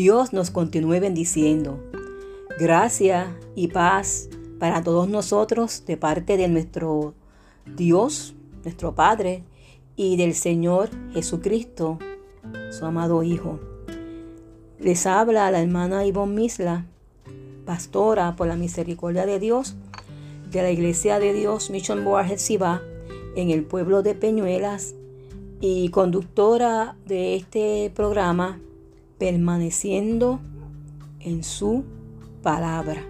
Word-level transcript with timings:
Dios 0.00 0.32
nos 0.32 0.50
continúe 0.50 0.98
bendiciendo. 0.98 1.78
Gracia 2.58 3.36
y 3.54 3.68
paz 3.68 4.30
para 4.58 4.82
todos 4.82 5.10
nosotros 5.10 5.84
de 5.84 5.98
parte 5.98 6.38
de 6.38 6.48
nuestro 6.48 7.12
Dios, 7.76 8.34
nuestro 8.64 8.94
Padre, 8.94 9.44
y 9.96 10.16
del 10.16 10.32
Señor 10.32 10.88
Jesucristo, 11.12 11.98
su 12.70 12.86
amado 12.86 13.22
Hijo. 13.22 13.60
Les 14.78 15.04
habla 15.04 15.50
la 15.50 15.60
hermana 15.60 16.06
Ivonne 16.06 16.34
Misla, 16.34 16.86
pastora 17.66 18.36
por 18.36 18.46
la 18.46 18.56
misericordia 18.56 19.26
de 19.26 19.38
Dios 19.38 19.76
de 20.50 20.62
la 20.62 20.70
Iglesia 20.70 21.18
de 21.18 21.34
Dios 21.34 21.68
Mission 21.68 22.06
Board 22.06 22.38
Siba 22.38 22.80
en 23.36 23.50
el 23.50 23.64
pueblo 23.64 24.02
de 24.02 24.14
Peñuelas 24.14 24.94
y 25.60 25.90
conductora 25.90 26.96
de 27.04 27.36
este 27.36 27.92
programa 27.94 28.58
permaneciendo 29.20 30.40
en 31.20 31.44
su 31.44 31.84
palabra. 32.42 33.04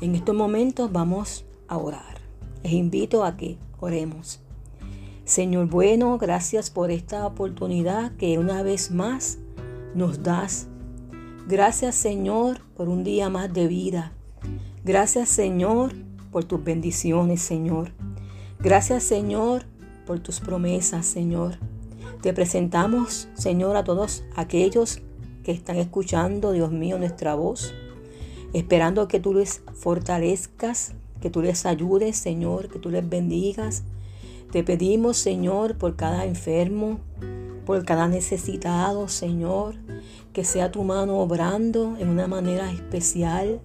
En 0.00 0.14
estos 0.14 0.34
momentos 0.34 0.92
vamos 0.92 1.44
a 1.66 1.76
orar. 1.76 2.20
Les 2.62 2.72
invito 2.72 3.24
a 3.24 3.36
que 3.36 3.58
oremos. 3.80 4.40
Señor 5.24 5.66
bueno, 5.66 6.16
gracias 6.18 6.70
por 6.70 6.92
esta 6.92 7.26
oportunidad 7.26 8.12
que 8.12 8.38
una 8.38 8.62
vez 8.62 8.92
más 8.92 9.38
nos 9.92 10.22
das. 10.22 10.68
Gracias 11.48 11.96
Señor 11.96 12.60
por 12.76 12.88
un 12.88 13.02
día 13.02 13.28
más 13.28 13.52
de 13.52 13.66
vida. 13.66 14.12
Gracias 14.84 15.28
Señor 15.28 15.94
por 16.30 16.44
tus 16.44 16.62
bendiciones 16.62 17.42
Señor. 17.42 17.90
Gracias 18.60 19.02
Señor 19.02 19.64
por 20.06 20.20
tus 20.20 20.38
promesas 20.38 21.06
Señor. 21.06 21.58
Te 22.22 22.32
presentamos 22.32 23.28
Señor 23.34 23.76
a 23.76 23.82
todos 23.82 24.22
aquellos 24.36 25.02
que 25.48 25.54
están 25.54 25.76
escuchando, 25.76 26.52
Dios 26.52 26.72
mío, 26.72 26.98
nuestra 26.98 27.34
voz, 27.34 27.72
esperando 28.52 29.08
que 29.08 29.18
tú 29.18 29.32
les 29.32 29.62
fortalezcas, 29.72 30.92
que 31.22 31.30
tú 31.30 31.40
les 31.40 31.64
ayudes, 31.64 32.18
Señor, 32.18 32.68
que 32.68 32.78
tú 32.78 32.90
les 32.90 33.08
bendigas. 33.08 33.82
Te 34.52 34.62
pedimos, 34.62 35.16
Señor, 35.16 35.78
por 35.78 35.96
cada 35.96 36.26
enfermo, 36.26 37.00
por 37.64 37.82
cada 37.86 38.08
necesitado, 38.08 39.08
Señor, 39.08 39.76
que 40.34 40.44
sea 40.44 40.70
tu 40.70 40.84
mano 40.84 41.18
obrando 41.18 41.96
en 41.98 42.10
una 42.10 42.26
manera 42.26 42.70
especial. 42.70 43.62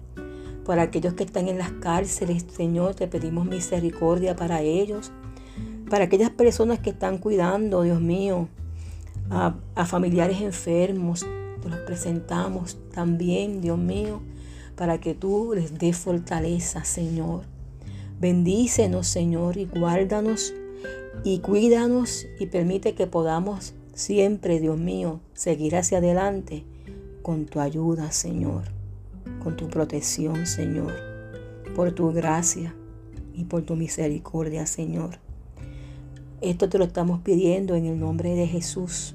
Para 0.64 0.80
aquellos 0.80 1.12
que 1.12 1.24
están 1.24 1.48
en 1.48 1.58
las 1.58 1.72
cárceles, 1.72 2.46
Señor, 2.50 2.94
te 2.94 3.08
pedimos 3.08 3.44
misericordia 3.44 4.34
para 4.36 4.62
ellos. 4.62 5.12
Para 5.90 6.04
aquellas 6.04 6.30
personas 6.30 6.78
que 6.78 6.88
están 6.88 7.18
cuidando, 7.18 7.82
Dios 7.82 8.00
mío, 8.00 8.48
a, 9.28 9.56
a 9.74 9.84
familiares 9.84 10.40
enfermos, 10.40 11.26
los 11.68 11.80
presentamos 11.80 12.78
también, 12.92 13.60
Dios 13.60 13.78
mío, 13.78 14.20
para 14.76 14.98
que 14.98 15.14
tú 15.14 15.52
les 15.54 15.78
des 15.78 15.96
fortaleza, 15.96 16.84
Señor. 16.84 17.42
Bendícenos, 18.20 19.06
Señor, 19.06 19.56
y 19.56 19.66
guárdanos 19.66 20.54
y 21.24 21.38
cuídanos 21.38 22.26
y 22.38 22.46
permite 22.46 22.94
que 22.94 23.06
podamos 23.06 23.74
siempre, 23.94 24.60
Dios 24.60 24.78
mío, 24.78 25.20
seguir 25.32 25.76
hacia 25.76 25.98
adelante 25.98 26.64
con 27.22 27.46
tu 27.46 27.60
ayuda, 27.60 28.12
Señor, 28.12 28.64
con 29.42 29.56
tu 29.56 29.68
protección, 29.68 30.46
Señor, 30.46 30.92
por 31.74 31.92
tu 31.92 32.12
gracia 32.12 32.74
y 33.34 33.44
por 33.44 33.62
tu 33.62 33.76
misericordia, 33.76 34.66
Señor. 34.66 35.18
Esto 36.40 36.68
te 36.68 36.78
lo 36.78 36.84
estamos 36.84 37.20
pidiendo 37.20 37.74
en 37.74 37.86
el 37.86 37.98
nombre 37.98 38.34
de 38.34 38.46
Jesús 38.46 39.14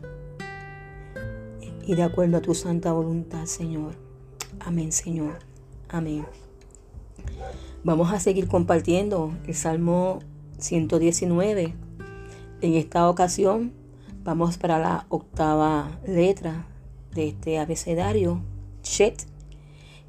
y 1.89 1.95
de 1.95 2.03
acuerdo 2.03 2.38
a 2.38 2.41
tu 2.41 2.53
santa 2.53 2.94
voluntad, 2.94 3.47
Señor. 3.47 3.95
Amén, 4.59 4.91
Señor. 4.91 5.39
Amén. 5.88 6.23
Vamos 7.83 8.13
a 8.13 8.19
seguir 8.19 8.47
compartiendo 8.47 9.33
el 9.47 9.55
Salmo 9.55 10.19
119. 10.59 11.73
En 12.61 12.73
esta 12.75 13.09
ocasión 13.09 13.73
vamos 14.23 14.59
para 14.59 14.77
la 14.77 15.07
octava 15.09 16.00
letra 16.05 16.67
de 17.16 17.29
este 17.29 17.57
abecedario, 17.57 18.39
Chet, 18.83 19.25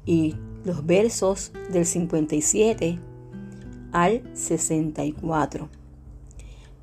y 0.05 0.35
los 0.63 0.85
versos 0.85 1.51
del 1.71 1.87
57 1.87 2.99
al 3.91 4.21
64. 4.35 5.67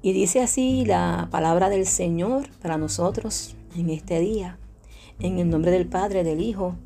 Y 0.03 0.13
dice 0.13 0.41
así 0.41 0.85
la 0.85 1.29
palabra 1.31 1.69
del 1.69 1.87
Señor 1.87 2.49
para 2.61 2.79
nosotros 2.79 3.55
en 3.77 3.91
este 3.91 4.19
día. 4.19 4.59
En 5.21 5.41
el 5.41 5.51
nombre 5.51 5.73
del 5.73 5.89
Padre, 5.89 6.23
del 6.23 6.41
Hijo 6.41 6.77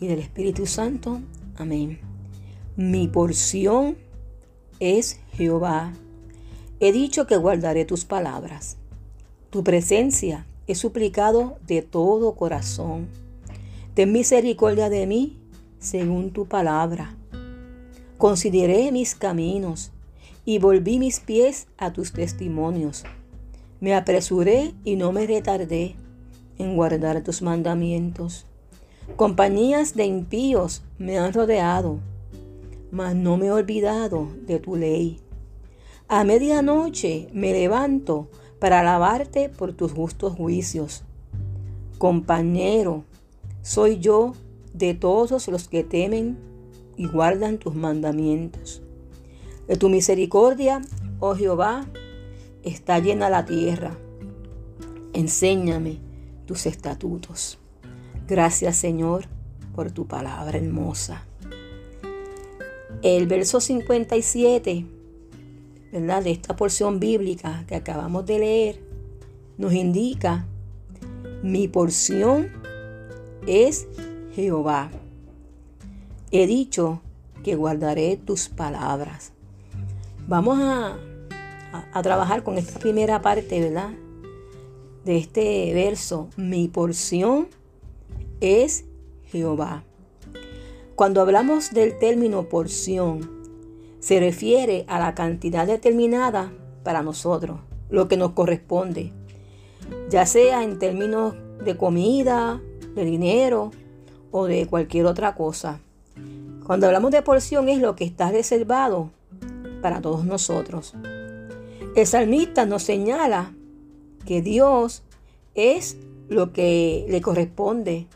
y 0.00 0.06
del 0.06 0.18
Espíritu 0.18 0.66
Santo. 0.66 1.20
Amén. 1.56 1.98
Mi 2.76 3.08
porción 3.08 3.96
es 4.80 5.18
Jehová. 5.32 5.94
He 6.78 6.92
dicho 6.92 7.26
que 7.26 7.38
guardaré 7.38 7.86
tus 7.86 8.04
palabras. 8.04 8.76
Tu 9.48 9.64
presencia 9.64 10.46
he 10.66 10.74
suplicado 10.74 11.56
de 11.66 11.80
todo 11.80 12.34
corazón. 12.34 13.08
Ten 13.94 14.12
misericordia 14.12 14.90
de 14.90 15.06
mí 15.06 15.38
según 15.78 16.32
tu 16.32 16.46
palabra. 16.46 17.16
Consideré 18.18 18.92
mis 18.92 19.14
caminos 19.14 19.90
y 20.44 20.58
volví 20.58 20.98
mis 20.98 21.20
pies 21.20 21.66
a 21.78 21.94
tus 21.94 22.12
testimonios. 22.12 23.04
Me 23.80 23.94
apresuré 23.94 24.74
y 24.84 24.96
no 24.96 25.12
me 25.12 25.26
retardé 25.26 25.96
en 26.60 26.76
guardar 26.76 27.22
tus 27.22 27.42
mandamientos. 27.42 28.46
Compañías 29.16 29.94
de 29.94 30.04
impíos 30.04 30.82
me 30.98 31.18
han 31.18 31.32
rodeado, 31.32 31.98
mas 32.90 33.14
no 33.14 33.36
me 33.36 33.46
he 33.46 33.52
olvidado 33.52 34.28
de 34.46 34.58
tu 34.58 34.76
ley. 34.76 35.20
A 36.08 36.24
medianoche 36.24 37.28
me 37.32 37.52
levanto 37.52 38.28
para 38.58 38.80
alabarte 38.80 39.48
por 39.48 39.72
tus 39.72 39.92
justos 39.92 40.34
juicios. 40.34 41.02
Compañero, 41.98 43.04
soy 43.62 43.98
yo 43.98 44.34
de 44.74 44.94
todos 44.94 45.48
los 45.48 45.68
que 45.68 45.84
temen 45.84 46.38
y 46.96 47.06
guardan 47.06 47.58
tus 47.58 47.74
mandamientos. 47.74 48.82
De 49.66 49.76
tu 49.76 49.88
misericordia, 49.88 50.82
oh 51.20 51.34
Jehová, 51.34 51.86
está 52.62 52.98
llena 52.98 53.30
la 53.30 53.44
tierra. 53.44 53.96
Enséñame 55.12 56.09
tus 56.50 56.66
estatutos. 56.66 57.58
Gracias 58.26 58.76
Señor 58.76 59.26
por 59.72 59.92
tu 59.92 60.08
palabra 60.08 60.58
hermosa. 60.58 61.24
El 63.02 63.28
verso 63.28 63.60
57, 63.60 64.84
¿verdad? 65.92 66.24
De 66.24 66.32
esta 66.32 66.56
porción 66.56 66.98
bíblica 66.98 67.62
que 67.68 67.76
acabamos 67.76 68.26
de 68.26 68.40
leer, 68.40 68.80
nos 69.58 69.72
indica, 69.74 70.44
mi 71.44 71.68
porción 71.68 72.50
es 73.46 73.86
Jehová. 74.34 74.90
He 76.32 76.48
dicho 76.48 77.00
que 77.44 77.54
guardaré 77.54 78.16
tus 78.16 78.48
palabras. 78.48 79.32
Vamos 80.26 80.58
a, 80.60 80.98
a, 81.92 82.02
trabajar 82.02 82.42
con 82.42 82.58
esta 82.58 82.76
primera 82.80 83.22
parte, 83.22 83.60
¿verdad? 83.60 83.90
De 85.04 85.16
este 85.16 85.72
verso, 85.74 86.28
mi 86.36 86.68
porción 86.68 87.48
es 88.40 88.84
Jehová. 89.24 89.84
Cuando 90.94 91.20
hablamos 91.20 91.72
del 91.72 91.98
término 91.98 92.48
porción, 92.48 93.40
se 94.00 94.20
refiere 94.20 94.84
a 94.88 94.98
la 94.98 95.14
cantidad 95.14 95.66
determinada 95.66 96.52
para 96.82 97.02
nosotros, 97.02 97.60
lo 97.88 98.08
que 98.08 98.16
nos 98.16 98.32
corresponde, 98.32 99.12
ya 100.10 100.26
sea 100.26 100.62
en 100.62 100.78
términos 100.78 101.34
de 101.64 101.76
comida, 101.76 102.60
de 102.94 103.04
dinero 103.04 103.70
o 104.30 104.46
de 104.46 104.66
cualquier 104.66 105.06
otra 105.06 105.34
cosa. 105.34 105.80
Cuando 106.66 106.86
hablamos 106.86 107.10
de 107.10 107.22
porción 107.22 107.68
es 107.68 107.78
lo 107.80 107.96
que 107.96 108.04
está 108.04 108.30
reservado 108.30 109.10
para 109.82 110.00
todos 110.00 110.24
nosotros. 110.24 110.94
El 111.96 112.06
salmista 112.06 112.66
nos 112.66 112.82
señala 112.82 113.52
que 114.24 114.42
Dios 114.42 115.02
es 115.54 115.96
lo 116.28 116.52
que 116.52 117.06
le 117.08 117.20
corresponde, 117.20 118.06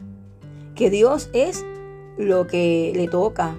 que 0.75 0.91
Dios 0.91 1.31
es 1.33 1.65
lo 2.17 2.47
que 2.47 2.93
le 2.95 3.09
toca. 3.09 3.56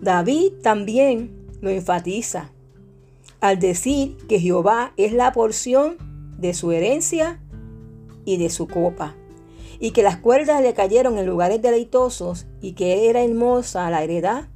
David 0.00 0.52
también 0.62 1.30
lo 1.60 1.70
enfatiza 1.70 2.52
al 3.40 3.58
decir 3.58 4.16
que 4.28 4.40
Jehová 4.40 4.92
es 4.96 5.12
la 5.12 5.32
porción 5.32 5.96
de 6.38 6.54
su 6.54 6.72
herencia 6.72 7.40
y 8.24 8.36
de 8.36 8.50
su 8.50 8.66
copa, 8.66 9.14
y 9.80 9.92
que 9.92 10.02
las 10.02 10.16
cuerdas 10.16 10.62
le 10.62 10.74
cayeron 10.74 11.18
en 11.18 11.26
lugares 11.26 11.62
deleitosos 11.62 12.46
y 12.60 12.72
que 12.72 13.08
era 13.08 13.22
hermosa 13.22 13.90
la 13.90 14.02
heredad 14.02 14.48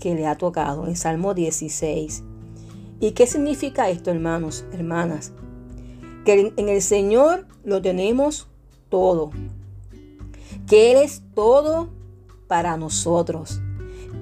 que 0.00 0.14
le 0.14 0.26
ha 0.26 0.36
tocado 0.36 0.86
en 0.86 0.96
Salmo 0.96 1.34
16. 1.34 2.22
¿Y 3.00 3.12
qué 3.12 3.26
significa 3.26 3.90
esto, 3.90 4.10
hermanos, 4.10 4.64
hermanas? 4.72 5.32
Que 6.28 6.52
en 6.58 6.68
el 6.68 6.82
Señor 6.82 7.46
lo 7.64 7.80
tenemos 7.80 8.48
todo. 8.90 9.30
que 10.66 10.92
Él 10.92 10.98
es 10.98 11.22
todo 11.34 11.88
para 12.46 12.76
nosotros, 12.76 13.62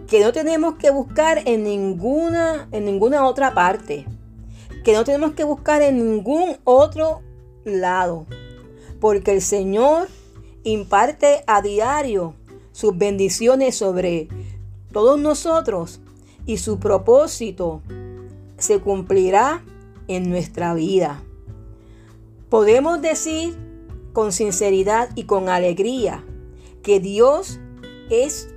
que 0.06 0.20
no 0.20 0.30
tenemos 0.30 0.76
que 0.76 0.90
buscar 0.90 1.42
en 1.46 1.64
ninguna, 1.64 2.68
en 2.70 2.84
ninguna 2.84 3.26
otra 3.26 3.54
parte, 3.54 4.06
que 4.84 4.92
no 4.92 5.02
tenemos 5.02 5.32
que 5.32 5.42
buscar 5.42 5.82
en 5.82 5.96
ningún 5.96 6.58
otro 6.62 7.22
lado, 7.64 8.26
porque 9.00 9.32
el 9.32 9.42
Señor 9.42 10.06
imparte 10.62 11.42
a 11.48 11.60
diario 11.60 12.34
sus 12.70 12.96
bendiciones 12.96 13.74
sobre 13.74 14.28
todos 14.92 15.18
nosotros 15.18 15.98
y 16.46 16.58
su 16.58 16.78
propósito 16.78 17.82
se 18.58 18.78
cumplirá 18.78 19.64
en 20.06 20.30
nuestra 20.30 20.72
vida. 20.72 21.24
Podemos 22.48 23.02
decir 23.02 23.56
con 24.12 24.32
sinceridad 24.32 25.10
y 25.16 25.24
con 25.24 25.48
alegría 25.48 26.24
que 26.82 27.00
Dios 27.00 27.58
es 28.08 28.48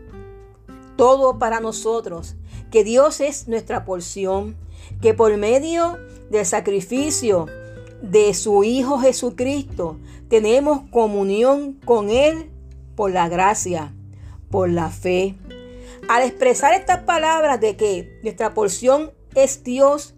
todo 0.96 1.40
para 1.40 1.60
nosotros, 1.60 2.36
que 2.70 2.84
Dios 2.84 3.20
es 3.20 3.48
nuestra 3.48 3.86
porción, 3.86 4.56
que 5.02 5.16
por 5.16 5.36
medio 5.38 5.98
del 6.30 6.46
sacrificio 6.46 7.48
de 8.04 8.36
su 8.36 8.64
Hijo 8.64 9.00
Jesucristo 9.00 9.98
tenemos 10.28 10.82
comunión 10.92 11.74
con 11.84 12.12
Él 12.12 12.52
por 12.96 13.12
la 13.12 13.28
gracia, 13.28 13.94
por 14.52 14.70
la 14.70 14.92
fe. 14.92 15.36
Al 16.08 16.24
expresar 16.24 16.74
estas 16.74 17.04
palabras 17.04 17.60
de 17.60 17.76
que 17.76 18.20
nuestra 18.22 18.54
porción 18.54 19.12
es 19.34 19.64
Dios, 19.64 20.14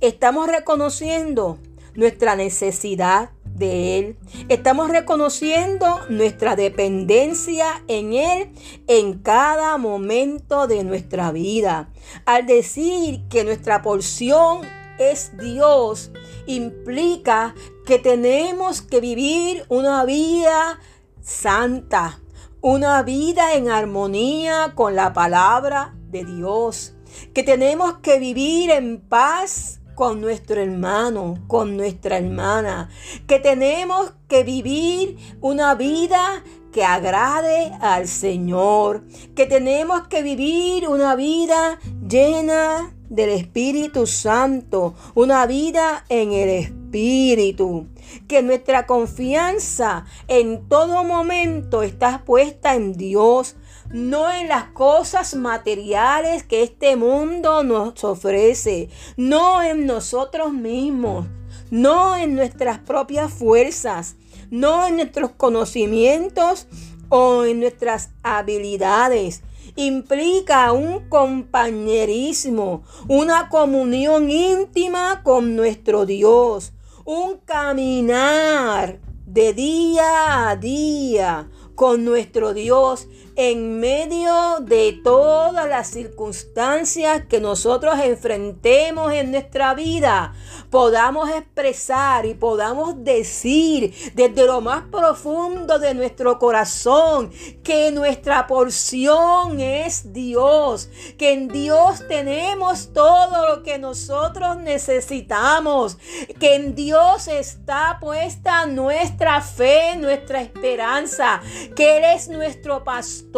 estamos 0.00 0.48
reconociendo 0.48 1.58
nuestra 1.94 2.36
necesidad 2.36 3.30
de 3.44 3.98
Él. 3.98 4.16
Estamos 4.48 4.90
reconociendo 4.90 6.00
nuestra 6.08 6.56
dependencia 6.56 7.82
en 7.88 8.12
Él 8.14 8.50
en 8.86 9.18
cada 9.18 9.76
momento 9.78 10.66
de 10.66 10.84
nuestra 10.84 11.32
vida. 11.32 11.90
Al 12.24 12.46
decir 12.46 13.22
que 13.28 13.44
nuestra 13.44 13.82
porción 13.82 14.60
es 14.98 15.36
Dios, 15.38 16.10
implica 16.46 17.54
que 17.86 17.98
tenemos 17.98 18.82
que 18.82 19.00
vivir 19.00 19.64
una 19.68 20.04
vida 20.04 20.80
santa, 21.20 22.20
una 22.60 23.02
vida 23.02 23.54
en 23.54 23.70
armonía 23.70 24.72
con 24.74 24.94
la 24.94 25.12
palabra 25.12 25.94
de 26.10 26.24
Dios, 26.24 26.94
que 27.34 27.42
tenemos 27.42 27.98
que 27.98 28.18
vivir 28.18 28.70
en 28.70 29.00
paz 29.00 29.81
con 29.94 30.20
nuestro 30.20 30.60
hermano, 30.60 31.38
con 31.46 31.76
nuestra 31.76 32.18
hermana, 32.18 32.88
que 33.26 33.38
tenemos 33.38 34.12
que 34.28 34.44
vivir 34.44 35.16
una 35.40 35.74
vida 35.74 36.42
que 36.72 36.84
agrade 36.84 37.72
al 37.80 38.08
Señor, 38.08 39.04
que 39.34 39.46
tenemos 39.46 40.08
que 40.08 40.22
vivir 40.22 40.88
una 40.88 41.14
vida 41.14 41.78
llena 42.08 42.94
del 43.10 43.28
Espíritu 43.28 44.06
Santo, 44.06 44.94
una 45.14 45.46
vida 45.46 46.06
en 46.08 46.32
el 46.32 46.48
Espíritu, 46.48 47.88
que 48.26 48.42
nuestra 48.42 48.86
confianza 48.86 50.06
en 50.28 50.66
todo 50.66 51.04
momento 51.04 51.82
está 51.82 52.24
puesta 52.24 52.74
en 52.74 52.94
Dios, 52.94 53.56
no 53.92 54.30
en 54.32 54.48
las 54.48 54.64
cosas 54.64 55.34
materiales 55.34 56.42
que 56.44 56.62
este 56.62 56.96
mundo 56.96 57.62
nos 57.62 58.02
ofrece, 58.04 58.88
no 59.16 59.62
en 59.62 59.86
nosotros 59.86 60.52
mismos, 60.52 61.26
no 61.70 62.16
en 62.16 62.34
nuestras 62.34 62.78
propias 62.78 63.32
fuerzas, 63.32 64.16
no 64.50 64.86
en 64.86 64.96
nuestros 64.96 65.32
conocimientos 65.32 66.66
o 67.10 67.44
en 67.44 67.60
nuestras 67.60 68.10
habilidades. 68.22 69.42
Implica 69.76 70.72
un 70.72 71.08
compañerismo, 71.08 72.82
una 73.08 73.48
comunión 73.48 74.30
íntima 74.30 75.22
con 75.22 75.54
nuestro 75.54 76.06
Dios, 76.06 76.72
un 77.04 77.38
caminar 77.38 79.00
de 79.26 79.54
día 79.54 80.50
a 80.50 80.56
día 80.56 81.48
con 81.74 82.04
nuestro 82.04 82.52
Dios 82.52 83.08
en 83.50 83.80
medio 83.80 84.60
de 84.60 85.00
todas 85.02 85.68
las 85.68 85.88
circunstancias 85.88 87.24
que 87.28 87.40
nosotros 87.40 87.98
enfrentemos 87.98 89.12
en 89.12 89.32
nuestra 89.32 89.74
vida, 89.74 90.32
podamos 90.70 91.28
expresar 91.28 92.24
y 92.24 92.34
podamos 92.34 93.02
decir 93.02 94.12
desde 94.14 94.46
lo 94.46 94.60
más 94.60 94.84
profundo 94.92 95.80
de 95.80 95.92
nuestro 95.92 96.38
corazón 96.38 97.32
que 97.64 97.90
nuestra 97.90 98.46
porción 98.46 99.58
es 99.58 100.12
Dios, 100.12 100.88
que 101.18 101.32
en 101.32 101.48
Dios 101.48 102.06
tenemos 102.06 102.92
todo 102.92 103.48
lo 103.48 103.64
que 103.64 103.76
nosotros 103.76 104.58
necesitamos, 104.58 105.98
que 106.38 106.54
en 106.54 106.76
Dios 106.76 107.26
está 107.26 107.98
puesta 108.00 108.66
nuestra 108.66 109.40
fe, 109.40 109.96
nuestra 109.96 110.42
esperanza, 110.42 111.40
que 111.74 111.96
Él 111.96 112.04
es 112.04 112.28
nuestro 112.28 112.84
pastor 112.84 113.31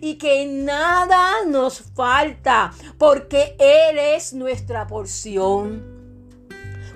y 0.00 0.14
que 0.14 0.46
nada 0.46 1.44
nos 1.46 1.80
falta 1.80 2.72
porque 2.98 3.56
Él 3.58 3.98
es 3.98 4.32
nuestra 4.32 4.86
porción. 4.86 5.82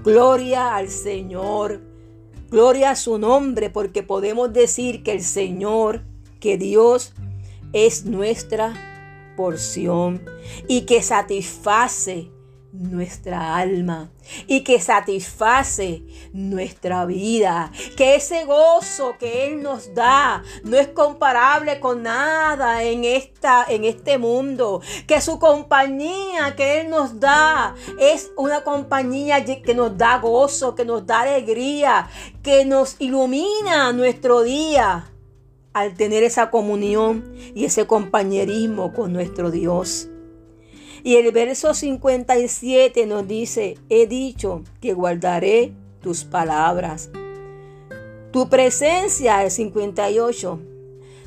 Gloria 0.03 0.75
al 0.75 0.88
Señor. 0.88 1.81
Gloria 2.50 2.91
a 2.91 2.97
su 2.97 3.19
nombre 3.19 3.71
porque 3.71 4.03
podemos 4.03 4.53
decir 4.53 5.03
que 5.03 5.12
el 5.12 5.23
Señor, 5.23 6.03
que 6.41 6.56
Dios 6.56 7.15
es 7.73 8.05
nuestra 8.05 8.75
porción 9.37 10.25
y 10.69 10.82
que 10.82 11.03
satisface 11.03 12.31
nuestra 12.75 13.56
alma 13.56 14.11
y 14.49 14.62
que 14.62 14.81
satisface 14.81 16.03
nuestra 16.32 17.06
vida. 17.06 17.71
Que 17.97 18.17
ese 18.17 18.44
gozo 18.44 19.15
que 19.19 19.47
Él 19.47 19.62
nos 19.62 19.94
da 19.94 20.43
no 20.65 20.76
es 20.76 20.88
comparable 20.88 21.79
con 21.79 22.03
nada 22.03 22.82
en, 22.82 23.05
esta, 23.05 23.65
en 23.69 23.85
este 23.85 24.19
mundo. 24.19 24.83
Que 25.07 25.21
su 25.21 25.38
compañía 25.38 26.57
que 26.57 26.81
Él 26.81 26.90
nos 26.90 27.21
da 27.21 27.75
es 28.00 28.33
una 28.37 28.64
compañía 28.64 29.45
que 29.45 29.75
nos 29.75 29.97
da 29.97 30.19
gozo, 30.19 30.75
que 30.75 30.85
nos 30.85 31.07
da 31.07 31.21
alegría, 31.21 32.09
que 32.43 32.64
nos 32.64 32.97
ilumina 32.99 33.93
nuestro 33.93 34.43
día 34.43 35.11
al 35.73 35.95
tener 35.95 36.23
esa 36.23 36.50
comunión 36.50 37.35
y 37.54 37.64
ese 37.64 37.87
compañerismo 37.87 38.93
con 38.93 39.12
nuestro 39.12 39.50
Dios. 39.50 40.09
Y 41.04 41.16
el 41.16 41.30
verso 41.32 41.75
57 41.75 43.04
nos 43.04 43.28
dice, 43.28 43.76
he 43.90 44.06
dicho 44.06 44.62
que 44.80 44.94
guardaré 44.94 45.75
tus 46.00 46.25
palabras. 46.25 47.11
Tu 48.32 48.49
presencia, 48.49 49.44
el 49.44 49.50
58, 49.50 50.61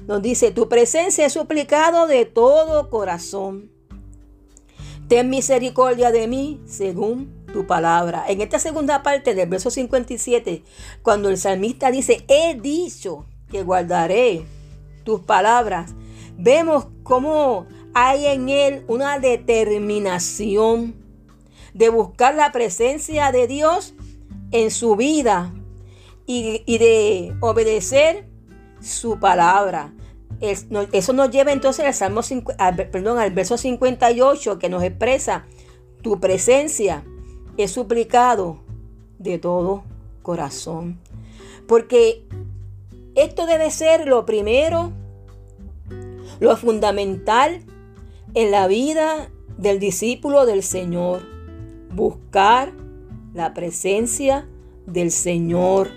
nos 0.07 0.21
dice, 0.23 0.49
tu 0.49 0.67
presencia 0.67 1.27
he 1.27 1.29
suplicado 1.29 2.07
de 2.07 2.25
todo 2.25 2.89
corazón. 2.89 3.69
Ten 5.07 5.29
misericordia 5.29 6.11
de 6.11 6.27
mí 6.27 6.59
según 6.65 7.45
tu 7.53 7.67
palabra. 7.67 8.25
En 8.27 8.41
esta 8.41 8.57
segunda 8.57 9.03
parte 9.03 9.35
del 9.35 9.47
verso 9.47 9.69
57, 9.69 10.63
cuando 11.03 11.29
el 11.29 11.37
salmista 11.37 11.91
dice, 11.91 12.25
he 12.27 12.55
dicho 12.55 13.27
que 13.51 13.61
guardaré 13.61 14.43
tus 15.03 15.21
palabras, 15.21 15.93
vemos 16.35 16.87
cómo 17.03 17.67
hay 17.99 18.27
en 18.27 18.47
él 18.47 18.83
una 18.87 19.17
determinación 19.17 20.93
de 21.73 21.89
buscar 21.89 22.35
la 22.35 22.51
presencia 22.51 23.31
de 23.31 23.47
Dios 23.47 23.95
en 24.51 24.69
su 24.69 24.95
vida 24.95 25.51
y, 26.27 26.77
de 26.77 27.35
obedecer 27.39 28.27
su 28.81 29.19
palabra. 29.19 29.95
Eso 30.39 31.13
nos 31.13 31.31
lleva 31.31 31.51
entonces 31.51 31.85
al, 31.85 31.93
Salmo, 31.95 32.21
perdón, 32.91 33.17
al 33.17 33.31
verso 33.31 33.57
58 33.57 34.59
que 34.59 34.69
nos 34.69 34.83
expresa 34.83 35.47
tu 36.03 36.19
presencia 36.19 37.03
es 37.57 37.71
suplicado 37.71 38.59
de 39.17 39.39
todo 39.39 39.83
corazón. 40.21 40.99
Porque 41.67 42.27
esto 43.15 43.47
debe 43.47 43.71
ser 43.71 44.07
lo 44.07 44.23
primero, 44.27 44.91
lo 46.39 46.55
fundamental 46.57 47.63
en 48.37 48.51
la 48.51 48.67
vida 48.67 49.31
del 49.57 49.79
discípulo 49.79 50.45
del 50.45 50.61
Señor. 50.61 51.23
Buscar 51.91 52.71
la 53.33 53.55
presencia 53.55 54.47
del 54.85 55.09
Señor. 55.09 55.89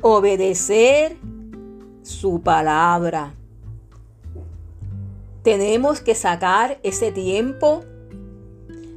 Obedecer 0.00 1.16
su 2.02 2.42
palabra. 2.42 3.36
Tenemos 5.44 6.00
que 6.00 6.16
sacar 6.16 6.80
ese 6.82 7.12
tiempo. 7.12 7.84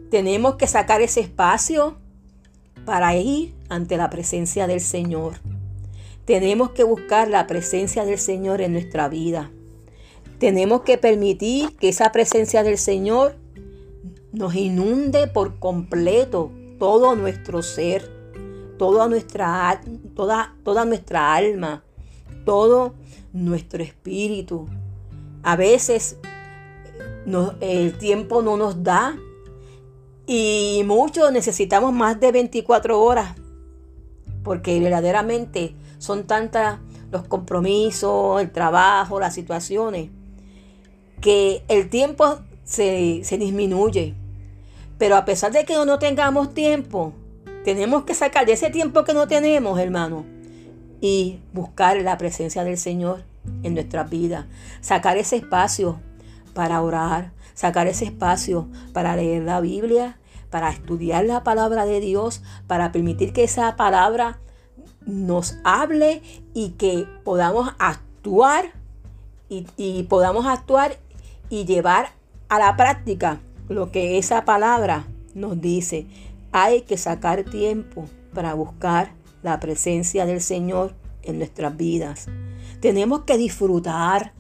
Tenemos 0.10 0.56
que 0.56 0.66
sacar 0.66 1.04
ese 1.04 1.20
espacio 1.20 2.00
para 2.86 3.16
ir 3.16 3.54
ante 3.70 3.98
la 3.98 4.10
presencia 4.10 4.66
del 4.66 4.82
Señor. 4.82 5.34
Tenemos 6.26 6.72
que 6.72 6.84
buscar 6.84 7.28
la 7.28 7.46
presencia 7.46 8.04
del 8.04 8.18
Señor 8.18 8.62
en 8.62 8.74
nuestra 8.74 9.10
vida. 9.10 9.52
Tenemos 10.44 10.82
que 10.82 10.98
permitir 10.98 11.74
que 11.78 11.88
esa 11.88 12.12
presencia 12.12 12.64
del 12.64 12.78
Señor 12.78 13.38
nos 14.34 14.54
inunde 14.56 15.28
por 15.28 15.58
completo 15.58 16.52
todo 16.78 17.16
nuestro 17.16 17.64
ser, 17.64 18.12
toda 18.78 19.08
nuestra, 19.08 19.80
toda, 20.18 20.54
toda 20.66 20.84
nuestra 20.84 21.34
alma, 21.34 21.86
todo 22.44 22.94
nuestro 23.32 23.82
espíritu. 23.84 24.68
A 25.44 25.56
veces 25.56 26.18
el 27.62 27.98
tiempo 27.98 28.42
no 28.42 28.58
nos 28.58 28.84
da 28.84 29.16
y 30.28 30.84
muchos 30.86 31.32
necesitamos 31.32 31.94
más 31.94 32.20
de 32.20 32.34
24 32.34 33.02
horas 33.02 33.34
porque 34.44 34.78
verdaderamente 34.82 35.74
son 36.00 36.26
tantas 36.28 36.80
los 37.12 37.24
compromisos, 37.30 38.42
el 38.42 38.52
trabajo, 38.52 39.22
las 39.22 39.34
situaciones, 39.34 40.10
que 41.24 41.64
el 41.70 41.90
tiempo 41.90 42.40
se, 42.66 43.22
se 43.24 43.38
disminuye. 43.38 44.14
Pero 44.98 45.16
a 45.16 45.24
pesar 45.24 45.54
de 45.54 45.64
que 45.64 45.74
no 45.74 45.98
tengamos 45.98 46.54
tiempo, 46.54 47.14
tenemos 47.64 48.04
que 48.04 48.14
sacar 48.14 48.46
de 48.46 48.52
ese 48.52 48.70
tiempo 48.70 49.06
que 49.06 49.14
no 49.14 49.26
tenemos, 49.26 49.80
hermano, 49.80 50.26
y 51.00 51.40
buscar 51.54 51.96
la 52.02 52.18
presencia 52.18 52.66
del 52.66 52.78
Señor 52.78 53.24
en 53.64 53.74
nuestra 53.74 54.04
vida. 54.04 54.48
Sacar 54.82 55.18
ese 55.18 55.38
espacio 55.38 56.02
para 56.54 56.82
orar, 56.82 57.32
sacar 57.54 57.88
ese 57.88 58.04
espacio 58.04 58.68
para 58.92 59.16
leer 59.16 59.44
la 59.44 59.62
Biblia, 59.62 60.20
para 60.50 60.72
estudiar 60.72 61.24
la 61.24 61.46
palabra 61.46 61.86
de 61.86 62.02
Dios, 62.02 62.42
para 62.68 62.92
permitir 62.92 63.32
que 63.32 63.46
esa 63.46 63.78
palabra 63.78 64.42
nos 65.06 65.56
hable 65.64 66.22
y 66.54 66.72
que 66.72 67.08
podamos 67.24 67.70
actuar 67.80 68.74
y, 69.48 69.68
y 69.78 70.04
podamos 70.04 70.46
actuar 70.46 70.98
y 71.54 71.66
llevar 71.66 72.14
a 72.50 72.58
la 72.58 72.76
práctica 72.76 73.40
lo 73.70 73.92
que 73.92 74.18
esa 74.18 74.44
palabra 74.44 75.06
nos 75.36 75.62
dice. 75.62 76.08
Hay 76.52 76.82
que 76.82 76.98
sacar 76.98 77.44
tiempo 77.44 78.06
para 78.34 78.56
buscar 78.56 79.12
la 79.44 79.60
presencia 79.60 80.26
del 80.26 80.42
Señor 80.42 80.96
en 81.22 81.38
nuestras 81.38 81.78
vidas. 81.78 82.26
Tenemos 82.80 83.22
que 83.22 83.38
disfrutar 83.38 84.34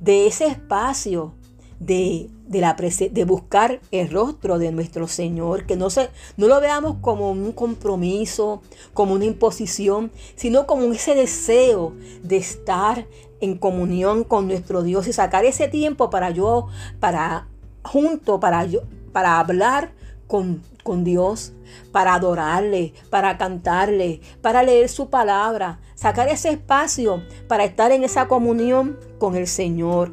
de 0.00 0.26
ese 0.26 0.48
espacio 0.48 1.34
de, 1.78 2.28
la 2.48 2.74
de 2.74 3.24
buscar 3.24 3.80
el 3.92 4.10
rostro 4.10 4.58
de 4.58 4.72
nuestro 4.72 5.06
Señor, 5.06 5.66
que 5.66 5.76
no, 5.76 5.88
se, 5.88 6.08
no 6.36 6.48
lo 6.48 6.60
veamos 6.60 6.96
como 7.00 7.30
un 7.30 7.52
compromiso, 7.52 8.60
como 8.92 9.14
una 9.14 9.24
imposición, 9.24 10.10
sino 10.34 10.66
como 10.66 10.92
ese 10.92 11.14
deseo 11.14 11.94
de 12.24 12.38
estar 12.38 13.06
en 13.40 13.56
comunión 13.56 14.24
con 14.24 14.46
nuestro 14.46 14.82
Dios 14.82 15.08
y 15.08 15.12
sacar 15.12 15.44
ese 15.44 15.68
tiempo 15.68 16.10
para 16.10 16.30
yo, 16.30 16.68
para 16.98 17.48
junto, 17.82 18.40
para 18.40 18.64
yo, 18.64 18.80
para 19.12 19.38
hablar 19.38 19.92
con, 20.26 20.62
con, 20.84 21.02
Dios, 21.02 21.52
para 21.92 22.14
adorarle, 22.14 22.94
para 23.10 23.36
cantarle, 23.38 24.20
para 24.42 24.62
leer 24.62 24.88
su 24.88 25.10
palabra, 25.10 25.80
sacar 25.94 26.28
ese 26.28 26.50
espacio 26.50 27.22
para 27.48 27.64
estar 27.64 27.92
en 27.92 28.04
esa 28.04 28.28
comunión 28.28 28.98
con 29.18 29.34
el 29.34 29.46
Señor. 29.46 30.12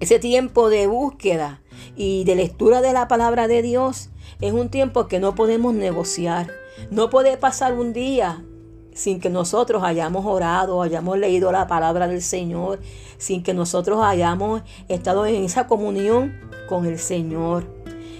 Ese 0.00 0.18
tiempo 0.18 0.68
de 0.68 0.86
búsqueda 0.86 1.62
y 1.96 2.24
de 2.24 2.36
lectura 2.36 2.80
de 2.80 2.92
la 2.92 3.08
palabra 3.08 3.48
de 3.48 3.62
Dios 3.62 4.10
es 4.40 4.52
un 4.52 4.68
tiempo 4.68 5.08
que 5.08 5.18
no 5.18 5.34
podemos 5.34 5.74
negociar. 5.74 6.48
No 6.90 7.10
puede 7.10 7.36
pasar 7.36 7.74
un 7.74 7.92
día 7.92 8.44
sin 8.98 9.20
que 9.20 9.30
nosotros 9.30 9.84
hayamos 9.84 10.26
orado, 10.26 10.82
hayamos 10.82 11.18
leído 11.18 11.52
la 11.52 11.68
palabra 11.68 12.08
del 12.08 12.20
Señor, 12.20 12.80
sin 13.16 13.44
que 13.44 13.54
nosotros 13.54 14.00
hayamos 14.02 14.62
estado 14.88 15.24
en 15.24 15.44
esa 15.44 15.68
comunión 15.68 16.34
con 16.68 16.84
el 16.84 16.98
Señor. 16.98 17.64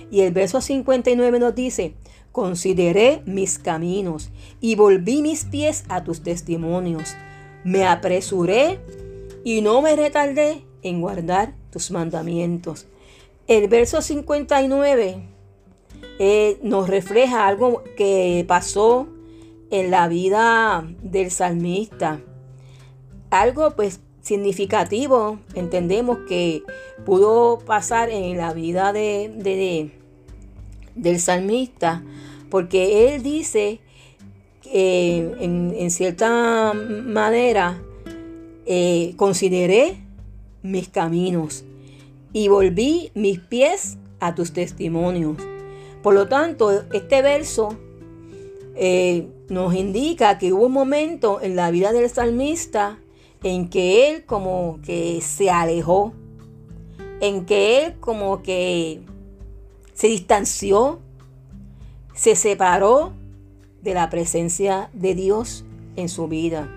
Y 0.09 0.21
el 0.21 0.33
verso 0.33 0.61
59 0.61 1.41
nos 1.41 1.57
dice, 1.57 1.95
consideré 2.31 3.23
mis 3.27 3.59
caminos 3.59 4.31
y 4.61 4.77
volví 4.77 5.21
mis 5.21 5.45
pies 5.47 5.83
a 5.89 6.05
tus 6.05 6.23
testimonios. 6.23 7.17
Me 7.65 7.85
apresuré 7.85 8.79
y 9.43 9.63
no 9.63 9.83
me 9.83 9.97
retardé 9.97 10.65
en 10.83 11.01
guardar 11.01 11.55
tus 11.73 11.91
mandamientos. 11.91 12.87
El 13.49 13.67
verso 13.67 14.01
59 14.01 15.29
eh, 16.21 16.59
nos 16.63 16.89
refleja 16.89 17.49
algo 17.49 17.83
que 17.97 18.45
pasó 18.47 19.09
en 19.71 19.91
la 19.91 20.09
vida 20.09 20.87
del 21.03 21.31
salmista. 21.31 22.21
Algo 23.31 23.75
pues 23.77 24.01
significativo, 24.23 25.39
entendemos 25.55 26.19
que 26.29 26.63
pudo 27.05 27.59
pasar 27.61 28.11
en 28.11 28.37
la 28.37 28.53
vida 28.53 28.93
de, 28.93 29.91
del 30.95 31.21
salmista, 31.21 32.03
porque 32.51 33.15
él 33.15 33.23
dice 33.23 33.81
que 34.63 35.35
en, 35.41 35.91
cierta 35.91 36.75
manera 36.75 37.83
eh, 38.67 39.15
consideré 39.17 39.97
mis 40.63 40.89
caminos 40.89 41.65
y 42.33 42.49
volví 42.49 43.11
mis 43.15 43.39
pies 43.39 43.97
a 44.21 44.35
tus 44.35 44.53
testimonios. 44.53 45.39
Por 46.03 46.15
lo 46.15 46.29
tanto, 46.29 46.85
este 46.93 47.23
verso 47.23 47.79
eh, 48.81 49.29
nos 49.49 49.75
indica 49.75 50.39
que 50.39 50.53
hubo 50.53 50.67
un 50.67 50.73
momento 50.73 51.41
en 51.43 51.57
la 51.57 51.73
vida 51.73 51.93
del 51.93 52.09
salmista 52.09 52.99
en 53.43 53.69
que 53.69 54.09
él 54.09 54.25
como 54.25 54.79
que 54.85 55.21
se 55.21 55.51
alejó, 55.51 56.13
en 57.21 57.45
que 57.45 57.85
él 57.85 57.95
como 57.99 58.41
que 58.43 59.03
se 59.95 60.07
distanció, 60.07 61.01
se 62.15 62.37
separó 62.37 63.13
de 63.83 63.95
la 63.95 64.11
presencia 64.11 64.91
de 64.93 65.17
Dios 65.17 65.65
en 65.97 66.09
su 66.09 66.29
vida. 66.29 66.73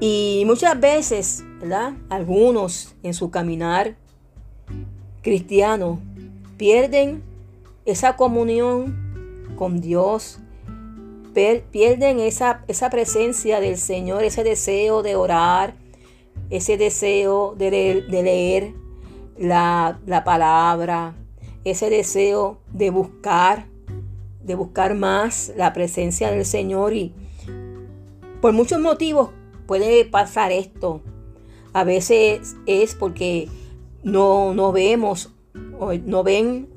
Y 0.00 0.42
muchas 0.44 0.78
veces, 0.78 1.44
¿verdad? 1.60 1.94
Algunos 2.10 2.94
en 3.02 3.14
su 3.14 3.30
caminar 3.30 3.96
cristiano 5.22 5.98
pierden 6.58 7.22
esa 7.86 8.16
comunión 8.16 9.46
con 9.56 9.80
Dios, 9.80 10.40
pierden 11.34 12.20
esa, 12.20 12.64
esa 12.68 12.90
presencia 12.90 13.60
del 13.60 13.76
Señor, 13.76 14.24
ese 14.24 14.44
deseo 14.44 15.02
de 15.02 15.16
orar, 15.16 15.74
ese 16.50 16.76
deseo 16.76 17.54
de 17.56 17.70
leer, 18.08 18.72
la, 19.36 19.98
la 20.06 20.22
palabra, 20.22 21.14
ese 21.64 21.90
deseo 21.90 22.60
de 22.72 22.90
buscar, 22.90 23.66
de 24.44 24.54
buscar 24.54 24.94
más 24.94 25.52
la 25.56 25.72
presencia 25.72 26.30
del 26.30 26.44
Señor 26.44 26.92
y 26.92 27.12
por 28.40 28.52
muchos 28.52 28.78
motivos 28.78 29.30
puede 29.66 30.04
pasar 30.04 30.52
esto. 30.52 31.00
A 31.72 31.82
veces 31.82 32.56
es 32.66 32.94
porque 32.94 33.48
no, 34.02 34.54
no 34.54 34.70
vemos, 34.70 35.32
no 36.04 36.22
ven 36.22 36.68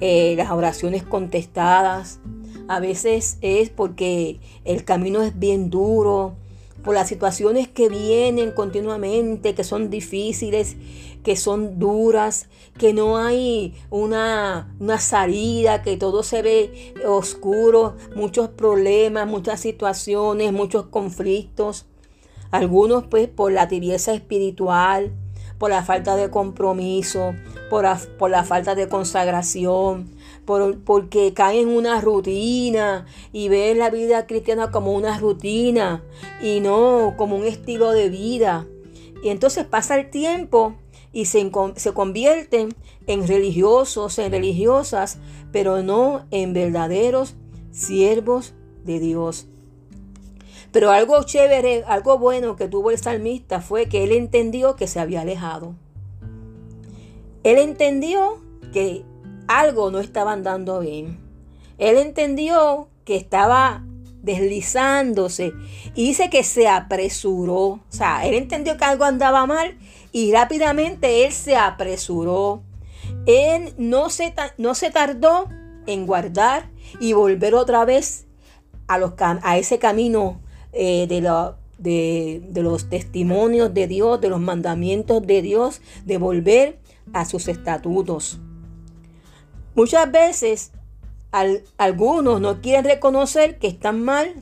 eh, 0.00 0.34
las 0.36 0.50
oraciones 0.50 1.04
contestadas. 1.04 2.20
A 2.68 2.80
veces 2.80 3.38
es 3.40 3.70
porque 3.70 4.40
el 4.64 4.84
camino 4.84 5.22
es 5.22 5.38
bien 5.38 5.70
duro, 5.70 6.36
por 6.82 6.94
las 6.94 7.08
situaciones 7.08 7.68
que 7.68 7.88
vienen 7.88 8.52
continuamente, 8.52 9.54
que 9.54 9.64
son 9.64 9.90
difíciles, 9.90 10.76
que 11.22 11.36
son 11.36 11.78
duras, 11.78 12.48
que 12.78 12.92
no 12.92 13.16
hay 13.16 13.74
una, 13.90 14.74
una 14.80 14.98
salida, 14.98 15.82
que 15.82 15.96
todo 15.96 16.22
se 16.22 16.42
ve 16.42 16.94
oscuro, 17.06 17.94
muchos 18.16 18.48
problemas, 18.48 19.28
muchas 19.28 19.60
situaciones, 19.60 20.52
muchos 20.52 20.86
conflictos. 20.86 21.86
Algunos 22.50 23.04
pues 23.06 23.28
por 23.28 23.52
la 23.52 23.68
tibieza 23.68 24.12
espiritual, 24.12 25.12
por 25.58 25.70
la 25.70 25.84
falta 25.84 26.16
de 26.16 26.28
compromiso, 26.28 27.34
por 27.70 27.86
por 28.18 28.30
la 28.30 28.42
falta 28.42 28.74
de 28.74 28.88
consagración, 28.88 30.10
por, 30.44 30.78
porque 30.80 31.32
caen 31.34 31.68
en 31.68 31.76
una 31.76 32.00
rutina 32.00 33.06
y 33.32 33.48
ven 33.48 33.78
la 33.78 33.90
vida 33.90 34.26
cristiana 34.26 34.70
como 34.70 34.92
una 34.92 35.18
rutina 35.18 36.02
y 36.42 36.60
no 36.60 37.14
como 37.16 37.36
un 37.36 37.44
estilo 37.44 37.92
de 37.92 38.08
vida. 38.08 38.66
Y 39.22 39.28
entonces 39.28 39.64
pasa 39.64 39.98
el 39.98 40.10
tiempo 40.10 40.74
y 41.12 41.26
se, 41.26 41.50
se 41.76 41.92
convierten 41.92 42.74
en 43.06 43.26
religiosos, 43.26 44.18
en 44.18 44.32
religiosas, 44.32 45.18
pero 45.52 45.82
no 45.82 46.26
en 46.30 46.52
verdaderos 46.52 47.34
siervos 47.70 48.54
de 48.84 48.98
Dios. 48.98 49.46
Pero 50.72 50.90
algo 50.90 51.22
chévere, 51.22 51.84
algo 51.86 52.18
bueno 52.18 52.56
que 52.56 52.66
tuvo 52.66 52.90
el 52.90 52.98
salmista 52.98 53.60
fue 53.60 53.88
que 53.88 54.04
él 54.04 54.12
entendió 54.12 54.74
que 54.74 54.86
se 54.86 55.00
había 55.00 55.20
alejado. 55.20 55.74
Él 57.44 57.58
entendió 57.58 58.38
que 58.72 59.04
algo 59.48 59.90
no 59.90 60.00
estaba 60.00 60.32
andando 60.32 60.80
bien. 60.80 61.18
Él 61.78 61.96
entendió 61.98 62.88
que 63.04 63.16
estaba 63.16 63.84
deslizándose. 64.22 65.52
Y 65.94 66.06
dice 66.06 66.30
que 66.30 66.44
se 66.44 66.68
apresuró. 66.68 67.58
O 67.58 67.82
sea, 67.88 68.26
él 68.26 68.34
entendió 68.34 68.76
que 68.76 68.84
algo 68.84 69.04
andaba 69.04 69.46
mal 69.46 69.76
y 70.12 70.32
rápidamente 70.32 71.26
él 71.26 71.32
se 71.32 71.56
apresuró. 71.56 72.62
Él 73.26 73.74
no 73.76 74.10
se, 74.10 74.32
no 74.58 74.74
se 74.74 74.90
tardó 74.90 75.48
en 75.86 76.06
guardar 76.06 76.70
y 77.00 77.12
volver 77.12 77.54
otra 77.54 77.84
vez 77.84 78.26
a, 78.86 78.98
los, 78.98 79.12
a 79.18 79.58
ese 79.58 79.78
camino 79.78 80.40
eh, 80.72 81.06
de, 81.08 81.20
de, 81.78 82.42
de 82.48 82.62
los 82.62 82.88
testimonios 82.88 83.74
de 83.74 83.86
Dios, 83.88 84.20
de 84.20 84.28
los 84.28 84.40
mandamientos 84.40 85.26
de 85.26 85.42
Dios, 85.42 85.82
de 86.04 86.18
volver 86.18 86.78
a 87.12 87.24
sus 87.24 87.48
estatutos. 87.48 88.40
Muchas 89.74 90.10
veces 90.10 90.72
algunos 91.78 92.40
no 92.40 92.60
quieren 92.60 92.84
reconocer 92.84 93.58
que 93.58 93.68
están 93.68 94.04
mal 94.04 94.34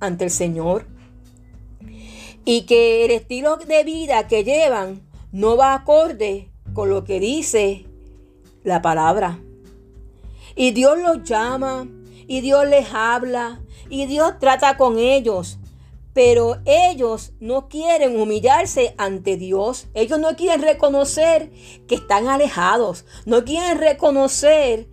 ante 0.00 0.24
el 0.24 0.30
Señor 0.30 0.86
y 2.44 2.62
que 2.62 3.04
el 3.04 3.12
estilo 3.12 3.56
de 3.56 3.84
vida 3.84 4.26
que 4.28 4.44
llevan 4.44 5.00
no 5.30 5.56
va 5.56 5.74
acorde 5.74 6.50
con 6.74 6.90
lo 6.90 7.04
que 7.04 7.20
dice 7.20 7.86
la 8.62 8.82
palabra. 8.82 9.38
Y 10.54 10.72
Dios 10.72 10.98
los 10.98 11.22
llama, 11.24 11.88
y 12.26 12.40
Dios 12.40 12.66
les 12.66 12.92
habla, 12.92 13.62
y 13.88 14.06
Dios 14.06 14.38
trata 14.38 14.76
con 14.76 14.98
ellos. 14.98 15.58
Pero 16.14 16.58
ellos 16.66 17.32
no 17.40 17.68
quieren 17.68 18.20
humillarse 18.20 18.94
ante 18.98 19.36
Dios. 19.36 19.88
Ellos 19.94 20.18
no 20.18 20.36
quieren 20.36 20.62
reconocer 20.62 21.50
que 21.86 21.94
están 21.94 22.28
alejados. 22.28 23.04
No 23.24 23.44
quieren 23.44 23.78
reconocer 23.78 24.88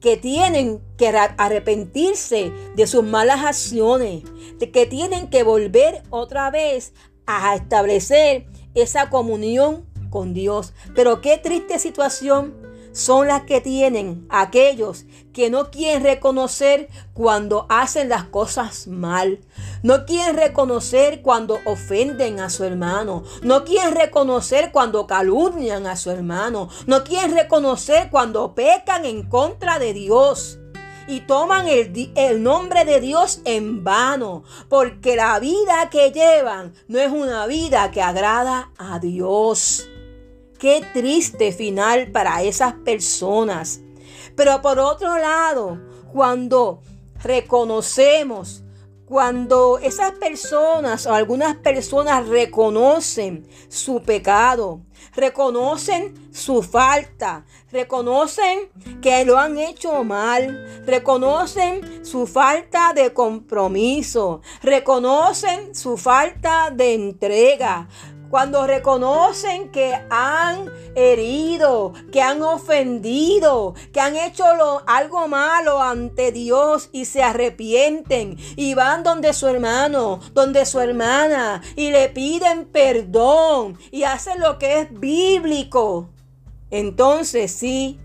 que 0.00 0.16
tienen 0.16 0.82
que 0.96 1.08
arrepentirse 1.08 2.52
de 2.76 2.86
sus 2.86 3.04
malas 3.04 3.44
acciones. 3.44 4.22
De 4.58 4.70
que 4.70 4.86
tienen 4.86 5.28
que 5.28 5.42
volver 5.42 6.02
otra 6.10 6.50
vez 6.50 6.94
a 7.26 7.54
establecer 7.54 8.46
esa 8.74 9.10
comunión 9.10 9.86
con 10.10 10.32
Dios. 10.32 10.72
Pero 10.94 11.20
qué 11.20 11.38
triste 11.38 11.78
situación 11.78 12.63
son 12.94 13.26
las 13.26 13.42
que 13.42 13.60
tienen 13.60 14.26
aquellos 14.30 15.04
que 15.32 15.50
no 15.50 15.70
quieren 15.70 16.04
reconocer 16.04 16.88
cuando 17.12 17.66
hacen 17.68 18.08
las 18.08 18.24
cosas 18.24 18.86
mal. 18.86 19.40
No 19.82 20.06
quieren 20.06 20.36
reconocer 20.36 21.20
cuando 21.20 21.58
ofenden 21.66 22.38
a 22.38 22.48
su 22.48 22.64
hermano. 22.64 23.24
No 23.42 23.64
quieren 23.64 23.94
reconocer 23.94 24.70
cuando 24.72 25.06
calumnian 25.08 25.86
a 25.86 25.96
su 25.96 26.10
hermano. 26.10 26.68
No 26.86 27.02
quieren 27.02 27.34
reconocer 27.34 28.10
cuando 28.10 28.54
pecan 28.54 29.04
en 29.04 29.28
contra 29.28 29.80
de 29.80 29.92
Dios 29.92 30.60
y 31.08 31.20
toman 31.20 31.68
el, 31.68 32.12
el, 32.14 32.42
nombre 32.42 32.84
de 32.84 33.00
Dios 33.00 33.42
en 33.44 33.84
vano, 33.84 34.44
porque 34.70 35.16
la 35.16 35.38
vida 35.38 35.90
que 35.90 36.12
llevan 36.12 36.72
no 36.88 36.98
es 36.98 37.12
una 37.12 37.46
vida 37.46 37.90
que 37.90 38.00
agrada 38.00 38.70
a 38.78 39.00
Dios. 39.00 39.86
Qué 40.64 40.82
triste 40.94 41.52
final 41.52 42.10
para 42.10 42.42
esas 42.42 42.72
personas. 42.72 43.82
Pero 44.34 44.62
por 44.62 44.78
otro 44.78 45.18
lado, 45.18 45.78
cuando 46.10 46.80
reconocemos, 47.22 48.64
cuando 49.04 49.78
esas 49.78 50.12
personas 50.12 51.06
o 51.06 51.12
algunas 51.12 51.56
personas 51.56 52.26
reconocen 52.26 53.46
su 53.68 54.02
pecado, 54.02 54.80
reconocen 55.14 56.32
su 56.32 56.62
falta, 56.62 57.44
reconocen 57.70 58.70
que 59.02 59.22
lo 59.26 59.38
han 59.38 59.58
hecho 59.58 60.02
mal, 60.02 60.82
reconocen 60.86 62.02
su 62.02 62.26
falta 62.26 62.94
de 62.94 63.12
compromiso, 63.12 64.40
reconocen 64.62 65.74
su 65.74 65.98
falta 65.98 66.70
de 66.70 66.94
entrega, 66.94 67.86
cuando 68.30 68.66
reconocen 68.66 69.70
que 69.70 69.94
han 70.10 70.70
herido, 70.94 71.92
que 72.10 72.20
han 72.20 72.42
ofendido, 72.42 73.74
que 73.92 74.00
han 74.00 74.16
hecho 74.16 74.44
algo 74.86 75.28
malo 75.28 75.80
ante 75.80 76.32
Dios 76.32 76.88
y 76.92 77.04
se 77.04 77.22
arrepienten 77.22 78.36
y 78.56 78.74
van 78.74 79.02
donde 79.02 79.32
su 79.32 79.46
hermano, 79.46 80.20
donde 80.32 80.66
su 80.66 80.80
hermana 80.80 81.62
y 81.76 81.90
le 81.90 82.08
piden 82.08 82.64
perdón 82.66 83.78
y 83.90 84.04
hacen 84.04 84.40
lo 84.40 84.58
que 84.58 84.80
es 84.80 85.00
bíblico. 85.00 86.10
Entonces 86.70 87.52
sí, 87.52 88.00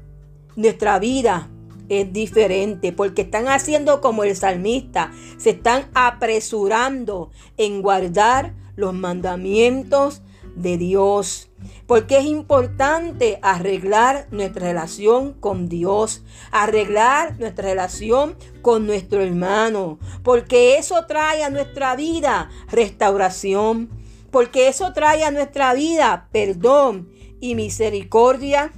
nuestra 0.55 0.99
vida 0.99 1.49
es 1.89 2.13
diferente 2.13 2.93
porque 2.93 3.23
están 3.23 3.47
haciendo 3.47 3.99
como 3.99 4.23
el 4.23 4.36
salmista, 4.36 5.12
se 5.38 5.51
están 5.51 5.89
apresurando 5.93 7.32
en 7.58 7.82
guardar 7.82 8.53
los 8.79 8.93
mandamientos 8.93 10.21
de 10.55 10.77
Dios. 10.77 11.49
Porque 11.85 12.19
es 12.19 12.25
importante 12.25 13.39
arreglar 13.41 14.27
nuestra 14.31 14.67
relación 14.67 15.33
con 15.33 15.67
Dios, 15.67 16.23
arreglar 16.51 17.37
nuestra 17.39 17.67
relación 17.69 18.35
con 18.61 18.87
nuestro 18.87 19.21
hermano, 19.21 19.99
porque 20.23 20.77
eso 20.77 21.05
trae 21.05 21.43
a 21.43 21.49
nuestra 21.49 21.95
vida 21.95 22.49
restauración, 22.71 23.89
porque 24.31 24.69
eso 24.69 24.93
trae 24.93 25.23
a 25.23 25.31
nuestra 25.31 25.73
vida 25.73 26.29
perdón 26.31 27.09
y 27.41 27.55
misericordia 27.55 28.71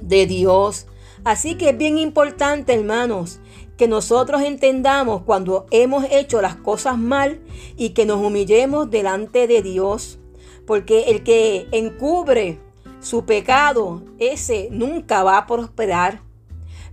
de 0.00 0.26
Dios. 0.26 0.86
Así 1.24 1.56
que 1.56 1.70
es 1.70 1.78
bien 1.78 1.98
importante, 1.98 2.74
hermanos, 2.74 3.40
que 3.76 3.88
nosotros 3.88 4.42
entendamos 4.42 5.22
cuando 5.22 5.66
hemos 5.70 6.04
hecho 6.10 6.40
las 6.40 6.56
cosas 6.56 6.98
mal 6.98 7.40
y 7.76 7.90
que 7.90 8.06
nos 8.06 8.24
humillemos 8.24 8.90
delante 8.90 9.46
de 9.46 9.62
Dios. 9.62 10.18
Porque 10.66 11.04
el 11.08 11.22
que 11.22 11.68
encubre 11.72 12.58
su 13.00 13.24
pecado, 13.24 14.02
ese 14.18 14.68
nunca 14.70 15.22
va 15.22 15.38
a 15.38 15.46
prosperar. 15.46 16.22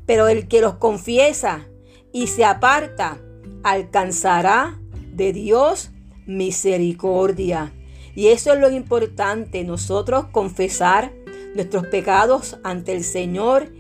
Pero 0.06 0.28
el 0.28 0.48
que 0.48 0.62
los 0.62 0.76
confiesa 0.76 1.68
y 2.12 2.28
se 2.28 2.46
aparta, 2.46 3.20
alcanzará 3.64 4.80
de 5.14 5.32
Dios 5.32 5.92
misericordia. 6.26 7.74
Y 8.16 8.28
eso 8.28 8.54
es 8.54 8.60
lo 8.60 8.70
importante, 8.70 9.64
nosotros 9.64 10.26
confesar 10.32 11.14
nuestros 11.56 11.88
pecados 11.88 12.60
ante 12.64 12.94
el 12.94 13.04
Señor 13.04 13.72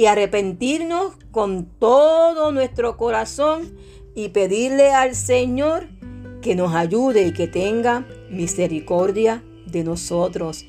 y 0.00 0.06
arrepentirnos 0.06 1.12
con 1.30 1.66
todo 1.78 2.52
nuestro 2.52 2.96
corazón 2.96 3.76
y 4.14 4.30
pedirle 4.30 4.92
al 4.92 5.14
Señor 5.14 5.88
que 6.40 6.54
nos 6.54 6.74
ayude 6.74 7.26
y 7.26 7.34
que 7.34 7.46
tenga 7.46 8.06
misericordia 8.30 9.44
de 9.66 9.84
nosotros. 9.84 10.64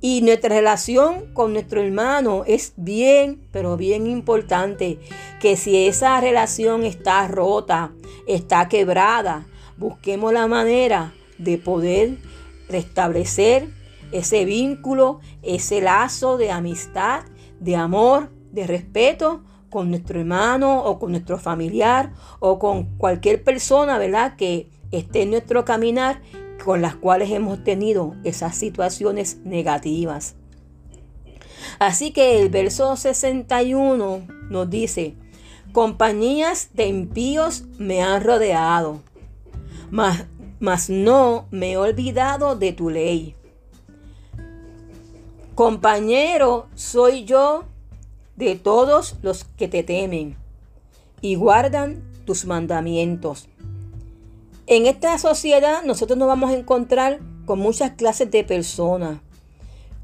Y 0.00 0.22
nuestra 0.22 0.56
relación 0.56 1.26
con 1.34 1.52
nuestro 1.52 1.82
hermano 1.82 2.44
es 2.46 2.72
bien, 2.76 3.46
pero 3.52 3.76
bien 3.76 4.06
importante. 4.06 4.98
Que 5.40 5.58
si 5.58 5.86
esa 5.86 6.18
relación 6.18 6.82
está 6.84 7.28
rota, 7.28 7.92
está 8.26 8.70
quebrada, 8.70 9.46
busquemos 9.76 10.32
la 10.32 10.46
manera 10.46 11.12
de 11.36 11.58
poder 11.58 12.16
restablecer 12.70 13.68
ese 14.10 14.46
vínculo, 14.46 15.20
ese 15.42 15.82
lazo 15.82 16.38
de 16.38 16.50
amistad, 16.50 17.24
de 17.60 17.76
amor, 17.76 18.39
de 18.52 18.66
respeto 18.66 19.42
con 19.70 19.90
nuestro 19.90 20.20
hermano 20.20 20.84
o 20.84 20.98
con 20.98 21.12
nuestro 21.12 21.38
familiar 21.38 22.12
o 22.40 22.58
con 22.58 22.96
cualquier 22.98 23.42
persona, 23.42 23.98
¿verdad? 23.98 24.36
Que 24.36 24.68
esté 24.90 25.22
en 25.22 25.30
nuestro 25.30 25.64
caminar 25.64 26.20
con 26.64 26.82
las 26.82 26.96
cuales 26.96 27.30
hemos 27.30 27.62
tenido 27.64 28.14
esas 28.24 28.56
situaciones 28.56 29.38
negativas. 29.44 30.34
Así 31.78 32.12
que 32.12 32.40
el 32.40 32.48
verso 32.48 32.96
61 32.96 34.26
nos 34.50 34.70
dice, 34.70 35.14
compañías 35.72 36.70
de 36.74 36.86
impíos 36.86 37.64
me 37.78 38.02
han 38.02 38.22
rodeado, 38.22 39.00
mas, 39.90 40.26
mas 40.58 40.90
no 40.90 41.46
me 41.50 41.72
he 41.72 41.76
olvidado 41.76 42.56
de 42.56 42.72
tu 42.72 42.90
ley. 42.90 43.36
Compañero 45.54 46.68
soy 46.74 47.24
yo 47.24 47.64
de 48.46 48.56
todos 48.56 49.16
los 49.22 49.44
que 49.44 49.68
te 49.68 49.82
temen 49.82 50.36
y 51.20 51.36
guardan 51.36 52.02
tus 52.24 52.44
mandamientos. 52.44 53.48
En 54.66 54.86
esta 54.86 55.18
sociedad 55.18 55.82
nosotros 55.84 56.18
nos 56.18 56.28
vamos 56.28 56.50
a 56.50 56.56
encontrar 56.56 57.20
con 57.44 57.58
muchas 57.58 57.92
clases 57.92 58.30
de 58.30 58.44
personas, 58.44 59.18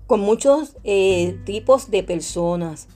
con 0.07 0.21
muchos 0.21 0.77
eh, 0.85 1.39
tipos 1.45 1.91
de 1.91 2.03
personas, 2.03 2.89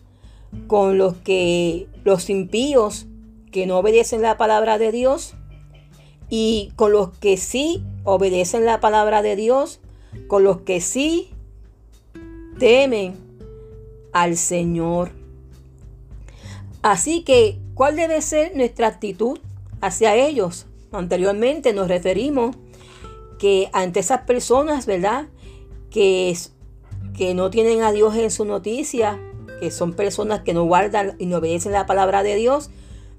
con 0.66 0.98
los 0.98 1.16
que 1.16 1.86
los 2.04 2.28
impíos 2.30 3.06
que 3.52 3.66
no 3.66 3.78
obedecen 3.78 4.22
la 4.22 4.36
palabra 4.36 4.78
de 4.78 4.92
Dios 4.92 5.34
y 6.28 6.72
con 6.76 6.92
los 6.92 7.10
que 7.18 7.36
sí 7.36 7.82
obedecen 8.04 8.64
la 8.64 8.80
palabra 8.80 9.22
de 9.22 9.36
Dios, 9.36 9.80
con 10.28 10.44
los 10.44 10.60
que 10.62 10.80
sí 10.80 11.30
temen 12.58 13.14
al 14.12 14.36
Señor. 14.36 15.19
Así 16.82 17.22
que, 17.22 17.58
¿cuál 17.74 17.96
debe 17.96 18.22
ser 18.22 18.56
nuestra 18.56 18.86
actitud 18.86 19.38
hacia 19.80 20.14
ellos. 20.14 20.66
Anteriormente 20.92 21.72
nos 21.72 21.88
referimos 21.88 22.56
que 23.38 23.70
ante 23.72 24.00
esas 24.00 24.22
personas, 24.22 24.86
¿verdad? 24.86 25.28
Que, 25.90 26.36
que 27.16 27.34
no 27.34 27.50
tienen 27.50 27.82
a 27.82 27.92
Dios 27.92 28.14
en 28.16 28.30
su 28.30 28.44
noticia, 28.44 29.18
que 29.60 29.70
son 29.70 29.94
personas 29.94 30.40
que 30.40 30.54
no 30.54 30.64
guardan 30.64 31.16
y 31.18 31.26
no 31.26 31.38
obedecen 31.38 31.72
la 31.72 31.86
palabra 31.86 32.22
de 32.22 32.34
Dios, 32.36 32.70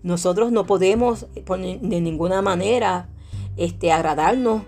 nosotros 0.03 0.51
no 0.51 0.65
podemos 0.65 1.27
de 1.33 2.01
ninguna 2.01 2.41
manera 2.41 3.09
este, 3.57 3.91
agradarnos 3.91 4.63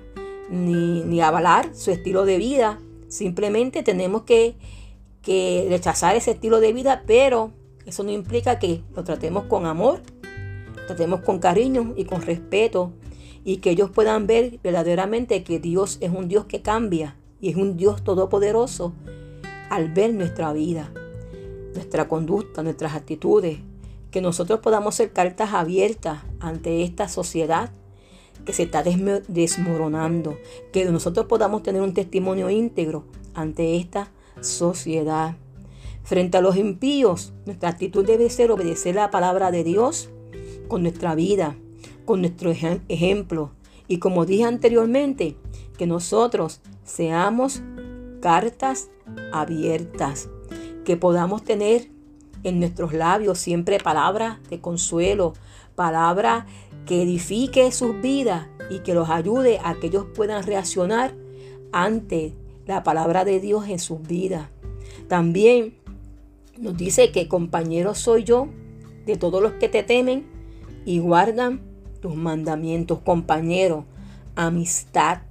ni, 0.50 1.02
ni 1.04 1.22
avalar 1.22 1.76
su 1.76 1.92
estilo 1.92 2.26
de 2.26 2.38
vida. 2.38 2.80
Simplemente 3.08 3.84
tenemos 3.84 4.24
que, 4.24 4.56
que 5.22 5.68
rechazar 5.70 6.16
ese 6.16 6.32
estilo 6.32 6.60
de 6.60 6.74
vida, 6.74 7.04
pero 7.08 7.52
eso 7.86 8.04
no 8.04 8.12
implica 8.12 8.60
que 8.60 8.82
lo 8.96 9.04
tratemos 9.04 9.46
con 9.46 9.66
amor, 9.66 10.02
tratemos 10.88 11.22
con 11.22 11.40
cariño 11.40 11.94
y 11.96 12.06
con 12.06 12.22
respeto 12.22 12.94
y 13.44 13.58
que 13.58 13.72
ellos 13.72 13.90
puedan 13.90 14.28
ver 14.28 14.60
verdaderamente 14.64 15.44
que 15.44 15.60
Dios 15.60 15.98
es 16.02 16.12
un 16.12 16.28
Dios 16.28 16.46
que 16.46 16.62
cambia 16.62 17.18
y 17.42 17.50
es 17.50 17.56
un 17.56 17.76
Dios 17.76 18.04
todopoderoso 18.04 18.94
al 19.70 19.92
ver 19.92 20.14
nuestra 20.14 20.54
vida, 20.54 20.92
nuestra 21.74 22.08
conducta, 22.08 22.64
nuestras 22.64 22.96
actitudes, 22.96 23.60
que 24.12 24.22
nosotros 24.22 24.60
podamos 24.60 24.96
ser 24.96 25.12
cartas 25.12 25.54
abiertas 25.54 26.20
ante 26.40 26.84
esta 26.84 27.10
sociedad 27.10 27.72
que 28.46 28.54
se 28.54 28.64
está 28.64 28.84
desmoronando, 28.84 30.38
que 30.72 30.86
nosotros 30.86 31.26
podamos 31.26 31.64
tener 31.64 31.82
un 31.82 31.94
testimonio 31.94 32.50
íntegro 32.50 33.06
ante 33.34 33.78
esta 33.78 34.12
sociedad. 34.42 35.36
Frente 36.04 36.38
a 36.38 36.42
los 36.42 36.58
impíos, 36.58 37.34
nuestra 37.46 37.70
actitud 37.70 38.06
debe 38.06 38.30
ser 38.30 38.52
obedecer 38.52 38.96
la 38.96 39.10
palabra 39.10 39.52
de 39.52 39.64
Dios 39.64 40.10
con 40.68 40.84
nuestra 40.84 41.16
vida, 41.16 41.56
con 42.06 42.22
nuestro 42.22 42.52
ejemplo. 42.52 43.52
Y 43.88 44.00
como 44.00 44.26
dije 44.26 44.44
anteriormente, 44.44 45.38
que 45.78 45.88
nosotros 45.88 46.62
seamos 46.84 47.62
cartas 48.22 48.90
abiertas, 49.32 50.30
que 50.84 50.98
podamos 50.98 51.44
tener 51.44 51.90
en 52.44 52.60
nuestros 52.60 52.94
labios 52.94 53.40
siempre 53.40 53.80
palabras 53.80 54.40
de 54.50 54.60
consuelo, 54.60 55.34
palabra 55.76 56.46
que 56.86 57.02
edifique 57.02 57.72
sus 57.72 58.00
vidas 58.02 58.48
y 58.70 58.80
que 58.80 58.94
los 58.94 59.10
ayude 59.10 59.60
a 59.64 59.76
que 59.76 59.88
ellos 59.88 60.06
puedan 60.14 60.44
reaccionar 60.44 61.16
ante 61.72 62.34
la 62.66 62.84
palabra 62.84 63.24
de 63.26 63.40
Dios 63.40 63.68
en 63.70 63.80
sus 63.80 64.02
vidas. 64.02 64.50
También 65.08 65.83
nos 66.64 66.78
dice 66.78 67.12
que 67.12 67.28
compañero 67.28 67.94
soy 67.94 68.24
yo 68.24 68.48
de 69.06 69.18
todos 69.18 69.44
los 69.44 69.52
que 69.54 69.68
te 69.68 69.84
temen 69.84 70.26
y 70.86 71.00
guardan 71.00 71.62
tus 72.00 72.16
mandamientos, 72.16 73.00
compañero, 73.00 73.86
amistad, 74.36 75.24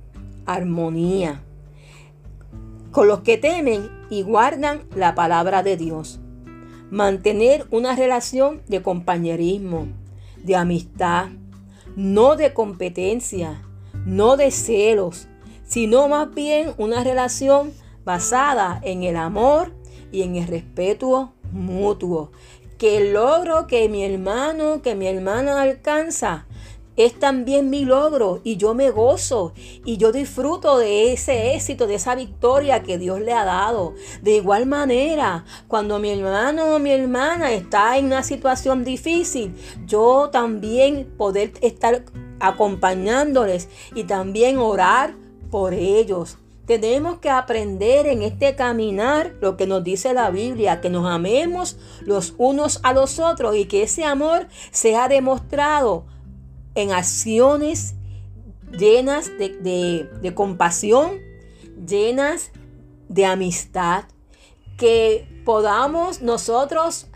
armonía. 0.44 1.42
Con 2.90 3.08
los 3.08 3.20
que 3.20 3.38
temen 3.38 3.88
y 4.10 4.20
guardan 4.22 4.82
la 4.94 5.14
palabra 5.14 5.62
de 5.62 5.78
Dios. 5.78 6.20
Mantener 6.90 7.66
una 7.70 7.96
relación 7.96 8.60
de 8.68 8.82
compañerismo, 8.82 9.86
de 10.44 10.56
amistad, 10.56 11.30
no 11.96 12.36
de 12.36 12.52
competencia, 12.52 13.62
no 14.04 14.36
de 14.36 14.50
celos, 14.50 15.28
sino 15.64 16.08
más 16.08 16.34
bien 16.34 16.74
una 16.76 17.02
relación 17.02 17.72
basada 18.04 18.78
en 18.84 19.02
el 19.02 19.16
amor 19.16 19.72
y 20.12 20.22
en 20.22 20.36
el 20.36 20.46
respeto 20.46 21.32
mutuo. 21.50 22.30
Que 22.78 22.98
el 22.98 23.14
logro 23.14 23.66
que 23.66 23.88
mi 23.88 24.04
hermano, 24.04 24.82
que 24.82 24.94
mi 24.94 25.06
hermana 25.06 25.62
alcanza, 25.62 26.46
es 26.96 27.18
también 27.18 27.70
mi 27.70 27.84
logro 27.84 28.40
y 28.44 28.56
yo 28.56 28.74
me 28.74 28.90
gozo 28.90 29.54
y 29.84 29.96
yo 29.96 30.12
disfruto 30.12 30.78
de 30.78 31.12
ese 31.12 31.54
éxito, 31.54 31.86
de 31.86 31.94
esa 31.94 32.14
victoria 32.14 32.82
que 32.82 32.98
Dios 32.98 33.20
le 33.20 33.32
ha 33.32 33.44
dado. 33.44 33.94
De 34.20 34.36
igual 34.36 34.66
manera, 34.66 35.44
cuando 35.68 35.98
mi 35.98 36.10
hermano 36.10 36.74
o 36.74 36.78
mi 36.78 36.90
hermana 36.90 37.52
está 37.52 37.96
en 37.96 38.06
una 38.06 38.22
situación 38.22 38.84
difícil, 38.84 39.54
yo 39.86 40.28
también 40.30 41.10
poder 41.16 41.52
estar 41.62 42.04
acompañándoles 42.40 43.68
y 43.94 44.04
también 44.04 44.58
orar 44.58 45.14
por 45.50 45.72
ellos. 45.72 46.38
Tenemos 46.66 47.18
que 47.18 47.28
aprender 47.28 48.06
en 48.06 48.22
este 48.22 48.54
caminar 48.54 49.34
lo 49.40 49.56
que 49.56 49.66
nos 49.66 49.82
dice 49.82 50.14
la 50.14 50.30
Biblia, 50.30 50.80
que 50.80 50.90
nos 50.90 51.06
amemos 51.10 51.76
los 52.02 52.34
unos 52.38 52.80
a 52.84 52.92
los 52.92 53.18
otros 53.18 53.56
y 53.56 53.64
que 53.64 53.82
ese 53.82 54.04
amor 54.04 54.46
sea 54.70 55.08
demostrado 55.08 56.06
en 56.74 56.92
acciones 56.92 57.94
llenas 58.70 59.30
de, 59.38 60.32
compasión, 60.34 61.20
llenas 61.86 62.52
de 63.08 63.26
amistad, 63.26 64.04
que 64.78 65.28
podamos 65.44 66.22
nosotros 66.22 67.08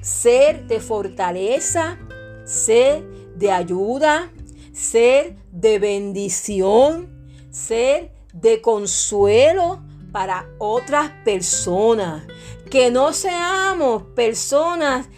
ser 0.00 0.66
de 0.66 0.80
fortaleza, 0.80 1.98
ser 2.44 3.04
de 3.36 3.50
ayuda, 3.50 4.32
ser 4.72 5.36
de 5.52 5.78
bendición, 5.78 7.08
ser 7.50 8.15
de 8.40 8.60
consuelo 8.60 9.82
para 10.12 10.48
otras 10.58 11.10
personas. 11.24 12.24
Que 12.70 12.90
no 12.90 13.12
seamos 13.12 14.02
personas 14.14 15.08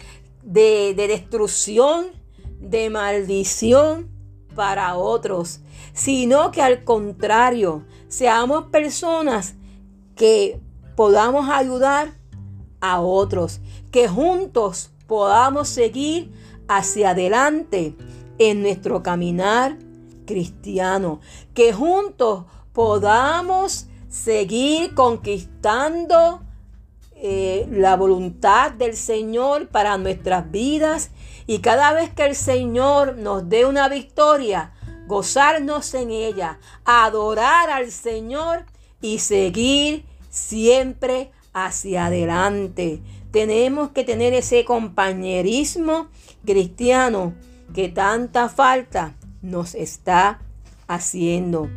de, 0.43 0.93
de 0.95 1.07
destrucción, 1.07 2.07
de 2.59 2.89
maldición 2.89 4.09
para 4.55 4.95
otros, 4.95 5.61
sino 5.93 6.51
que 6.51 6.61
al 6.61 6.83
contrario, 6.83 7.85
seamos 8.07 8.65
personas 8.65 9.55
que 10.15 10.59
podamos 10.95 11.49
ayudar 11.49 12.13
a 12.81 12.99
otros, 12.99 13.61
que 13.91 14.07
juntos 14.07 14.91
podamos 15.07 15.69
seguir 15.69 16.31
hacia 16.67 17.11
adelante 17.11 17.95
en 18.37 18.61
nuestro 18.61 19.01
caminar 19.01 19.77
cristiano, 20.25 21.19
que 21.53 21.73
juntos 21.73 22.45
podamos 22.73 23.87
seguir 24.09 24.93
conquistando 24.95 26.41
eh, 27.15 27.67
la 27.71 27.95
voluntad 27.95 28.71
del 28.71 28.95
Señor 28.95 29.67
para 29.67 29.97
nuestras 29.97 30.49
vidas 30.51 31.11
y 31.47 31.59
cada 31.59 31.93
vez 31.93 32.11
que 32.11 32.25
el 32.25 32.35
Señor 32.35 33.17
nos 33.17 33.49
dé 33.49 33.65
una 33.65 33.89
victoria, 33.89 34.71
gozarnos 35.07 35.93
en 35.95 36.11
ella, 36.11 36.59
adorar 36.85 37.69
al 37.71 37.91
Señor 37.91 38.65
y 39.01 39.19
seguir 39.19 40.05
siempre 40.29 41.31
hacia 41.53 42.05
adelante. 42.05 43.01
Tenemos 43.31 43.89
que 43.89 44.03
tener 44.03 44.33
ese 44.33 44.63
compañerismo 44.63 46.07
cristiano 46.45 47.33
que 47.73 47.89
tanta 47.89 48.49
falta 48.49 49.15
nos 49.41 49.75
está 49.75 50.39
haciendo. 50.87 51.67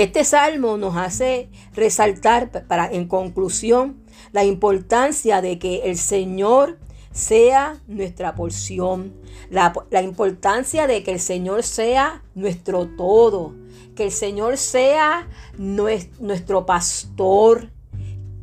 Este 0.00 0.24
salmo 0.24 0.78
nos 0.78 0.96
hace 0.96 1.50
resaltar 1.74 2.66
para 2.66 2.90
en 2.90 3.06
conclusión 3.06 4.02
la 4.32 4.44
importancia 4.44 5.42
de 5.42 5.58
que 5.58 5.90
el 5.90 5.98
Señor 5.98 6.78
sea 7.12 7.82
nuestra 7.86 8.34
porción, 8.34 9.12
la, 9.50 9.74
importancia 10.02 10.86
de 10.86 11.02
que 11.02 11.12
el 11.12 11.20
Señor 11.20 11.64
sea 11.64 12.22
nuestro 12.34 12.88
todo, 12.96 13.54
que 13.94 14.04
el 14.04 14.10
Señor 14.10 14.56
sea 14.56 15.28
nuestro 15.58 16.64
pastor, 16.64 17.68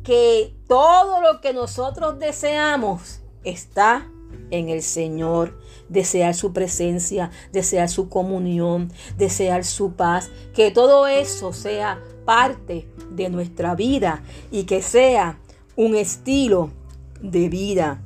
que 0.04 0.54
todo 0.68 1.20
lo 1.20 1.40
que 1.40 1.52
nosotros 1.54 2.20
deseamos 2.20 3.22
está 3.42 4.08
en 4.52 4.68
el 4.68 4.80
Señor. 4.80 5.58
Desear 5.88 6.34
su 6.34 6.52
presencia, 6.52 7.30
desear 7.52 7.88
su 7.88 8.08
comunión, 8.08 8.92
desear 9.16 9.64
su 9.64 9.92
paz, 9.92 10.30
que 10.54 10.70
todo 10.70 11.06
eso 11.06 11.52
sea 11.52 12.00
parte 12.24 12.86
de 13.10 13.30
nuestra 13.30 13.74
vida 13.74 14.22
y 14.50 14.64
que 14.64 14.82
sea 14.82 15.38
un 15.76 15.94
estilo 15.94 16.70
de 17.20 17.48
vida. 17.48 18.02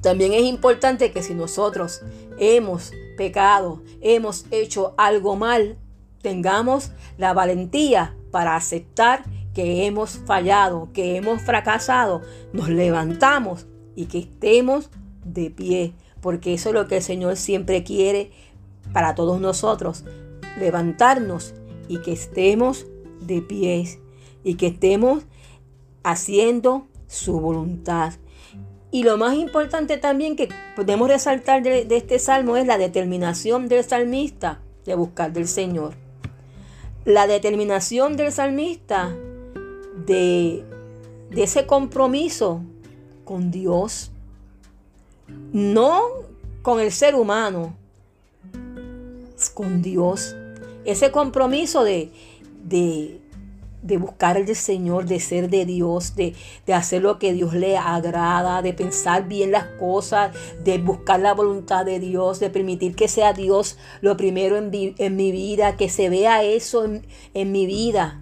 También 0.00 0.32
es 0.32 0.42
importante 0.42 1.12
que 1.12 1.22
si 1.22 1.34
nosotros 1.34 2.02
hemos 2.38 2.92
pecado, 3.16 3.82
hemos 4.00 4.46
hecho 4.50 4.94
algo 4.96 5.36
mal, 5.36 5.78
tengamos 6.22 6.90
la 7.18 7.32
valentía 7.32 8.16
para 8.32 8.56
aceptar 8.56 9.22
que 9.54 9.86
hemos 9.86 10.18
fallado, 10.18 10.88
que 10.92 11.16
hemos 11.16 11.42
fracasado, 11.42 12.22
nos 12.52 12.68
levantamos 12.68 13.66
y 13.94 14.06
que 14.06 14.18
estemos 14.18 14.90
de 15.24 15.50
pie, 15.50 15.94
porque 16.22 16.54
eso 16.54 16.70
es 16.70 16.74
lo 16.74 16.86
que 16.86 16.98
el 16.98 17.02
Señor 17.02 17.36
siempre 17.36 17.84
quiere 17.84 18.30
para 18.92 19.14
todos 19.14 19.40
nosotros, 19.40 20.04
levantarnos 20.58 21.52
y 21.88 21.98
que 21.98 22.12
estemos 22.12 22.86
de 23.20 23.42
pie 23.42 23.98
y 24.44 24.54
que 24.54 24.68
estemos 24.68 25.24
haciendo 26.04 26.86
su 27.08 27.40
voluntad. 27.40 28.14
Y 28.90 29.02
lo 29.02 29.16
más 29.16 29.36
importante 29.36 29.96
también 29.96 30.36
que 30.36 30.48
podemos 30.76 31.08
resaltar 31.08 31.62
de, 31.62 31.86
este 31.90 32.18
salmo 32.18 32.56
es 32.56 32.66
la 32.66 32.78
determinación 32.78 33.68
del 33.68 33.84
salmista 33.84 34.60
de 34.84 34.94
buscar 34.94 35.32
del 35.32 35.48
Señor. 35.48 35.94
La 37.04 37.26
determinación 37.26 38.16
del 38.16 38.30
salmista 38.30 39.12
de 40.06 40.64
ese 41.34 41.66
compromiso 41.66 42.62
con 43.24 43.50
Dios, 43.50 44.12
no 45.52 46.02
con 46.62 46.80
el 46.80 46.92
ser 46.92 47.14
humano, 47.14 47.74
con 49.54 49.82
Dios. 49.82 50.36
Ese 50.84 51.10
compromiso 51.10 51.84
de, 51.84 52.10
de, 52.64 53.22
de 53.82 53.96
buscar 53.96 54.36
el 54.36 54.54
Señor, 54.54 55.06
de 55.06 55.20
ser 55.20 55.50
de 55.50 55.66
Dios, 55.66 56.14
de, 56.14 56.34
hacer 56.72 57.02
lo 57.02 57.18
que 57.18 57.32
Dios 57.32 57.52
le 57.52 57.76
agrada, 57.76 58.62
de 58.62 58.72
pensar 58.72 59.26
bien 59.26 59.50
las 59.50 59.64
cosas, 59.78 60.34
de 60.64 60.78
buscar 60.78 61.20
la 61.20 61.34
voluntad 61.34 61.84
de 61.84 61.98
Dios, 61.98 62.38
de 62.38 62.48
permitir 62.48 62.94
que 62.94 63.08
sea 63.08 63.32
Dios 63.32 63.76
lo 64.00 64.16
primero 64.16 64.56
en, 64.56 65.16
mi 65.16 65.32
vida, 65.32 65.76
que 65.76 65.88
se 65.88 66.08
vea 66.08 66.44
eso 66.44 66.84
en, 67.34 67.52
mi 67.52 67.66
vida. 67.66 68.20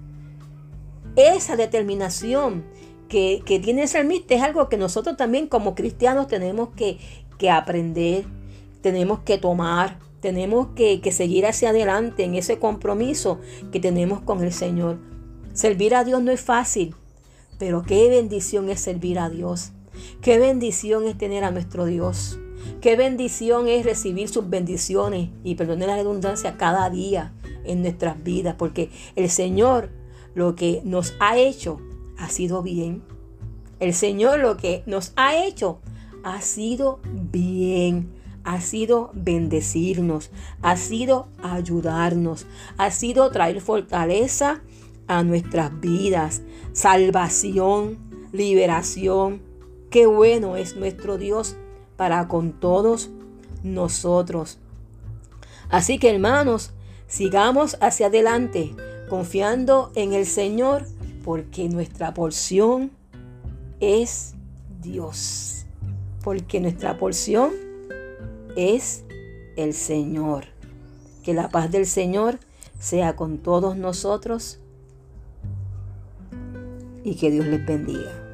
Esa 1.17 1.57
determinación 1.57 2.65
que, 3.11 3.61
tiene 3.63 3.83
el 3.83 3.89
salmista 3.89 4.35
es 4.35 4.43
algo 4.43 4.69
que 4.69 4.79
nosotros 4.79 5.17
también 5.17 5.49
como 5.49 5.75
cristianos 5.75 6.29
tenemos 6.29 6.71
que, 6.71 6.99
que 7.37 7.51
aprender, 7.51 8.25
tenemos 8.81 9.19
que 9.21 9.37
tomar, 9.37 9.99
tenemos 10.21 10.69
que, 10.77 11.01
que 11.01 11.13
seguir 11.13 11.45
hacia 11.45 11.71
adelante 11.71 12.25
en 12.25 12.37
ese 12.37 12.59
compromiso 12.59 13.41
que 13.73 13.81
tenemos 13.81 14.21
con 14.21 14.43
el 14.43 14.53
Señor. 14.53 14.99
Servir 15.53 15.95
a 15.95 16.05
Dios 16.05 16.23
no 16.23 16.31
es 16.31 16.41
fácil, 16.41 16.95
pero 17.59 17.83
qué 17.83 18.09
bendición 18.09 18.71
es 18.71 18.81
servir 18.81 19.19
a 19.19 19.29
Dios. 19.29 19.73
Qué 20.23 20.39
bendición 20.39 21.07
es 21.07 21.19
tener 21.19 21.45
a 21.45 21.51
nuestro 21.51 21.85
Dios. 21.85 22.39
Qué 22.81 22.97
bendición 22.97 23.69
es 23.69 23.85
recibir 23.85 24.29
sus 24.29 24.49
bendiciones 24.49 25.31
y 25.43 25.57
perdonar 25.57 25.89
la 25.89 25.97
redundancia 25.97 26.57
cada 26.57 26.89
día 26.89 27.35
en 27.65 27.83
nuestras 27.83 28.23
vidas, 28.23 28.55
porque 28.57 28.91
el 29.17 29.29
Señor 29.29 29.91
lo 30.35 30.55
que 30.55 30.81
nos 30.85 31.15
ha 31.19 31.37
hecho 31.37 31.81
ha 32.21 32.29
sido 32.29 32.63
bien. 32.63 33.03
El 33.81 33.95
Señor 33.95 34.41
lo 34.41 34.57
que 34.57 34.83
nos 34.87 35.13
ha 35.17 35.37
hecho 35.45 35.81
ha 36.23 36.41
sido 36.43 37.01
bien, 37.05 38.13
ha 38.45 38.61
sido 38.61 39.11
bendecirnos, 39.15 40.31
ha 40.61 40.77
sido 40.77 41.29
ayudarnos, 41.43 42.47
ha 42.77 42.91
sido 42.91 43.31
traer 43.31 43.61
fortaleza 43.63 44.61
a 45.07 45.23
nuestras 45.23 45.81
vidas, 45.81 46.43
salvación, 46.73 47.99
liberación. 48.33 49.41
Qué 49.91 50.07
bueno 50.07 50.57
es 50.57 50.77
nuestro 50.77 51.17
Dios 51.17 51.57
para 51.97 52.29
con 52.29 52.53
todos 52.53 53.11
nosotros. 53.63 54.59
Así 55.71 55.99
que 55.99 56.11
hermanos, 56.11 56.73
sigamos 57.07 57.79
hacia 57.81 58.07
adelante 58.07 58.75
confiando 59.09 59.91
en 59.95 60.13
el 60.13 60.27
Señor 60.27 60.87
porque 61.25 61.69
nuestra 61.69 62.15
porción 62.15 62.91
es 63.81 64.35
Dios. 64.83 65.67
Porque 66.23 66.61
nuestra 66.61 66.99
porción 66.99 67.53
es 68.57 69.05
el 69.57 69.75
Señor. 69.75 70.45
Que 71.23 71.35
la 71.35 71.49
paz 71.49 71.71
del 71.71 71.87
Señor 71.87 72.39
sea 72.79 73.17
con 73.17 73.39
todos 73.39 73.77
nosotros 73.77 74.59
y 77.05 77.15
que 77.17 77.31
Dios 77.31 77.47
les 77.47 77.65
bendiga. 77.65 78.30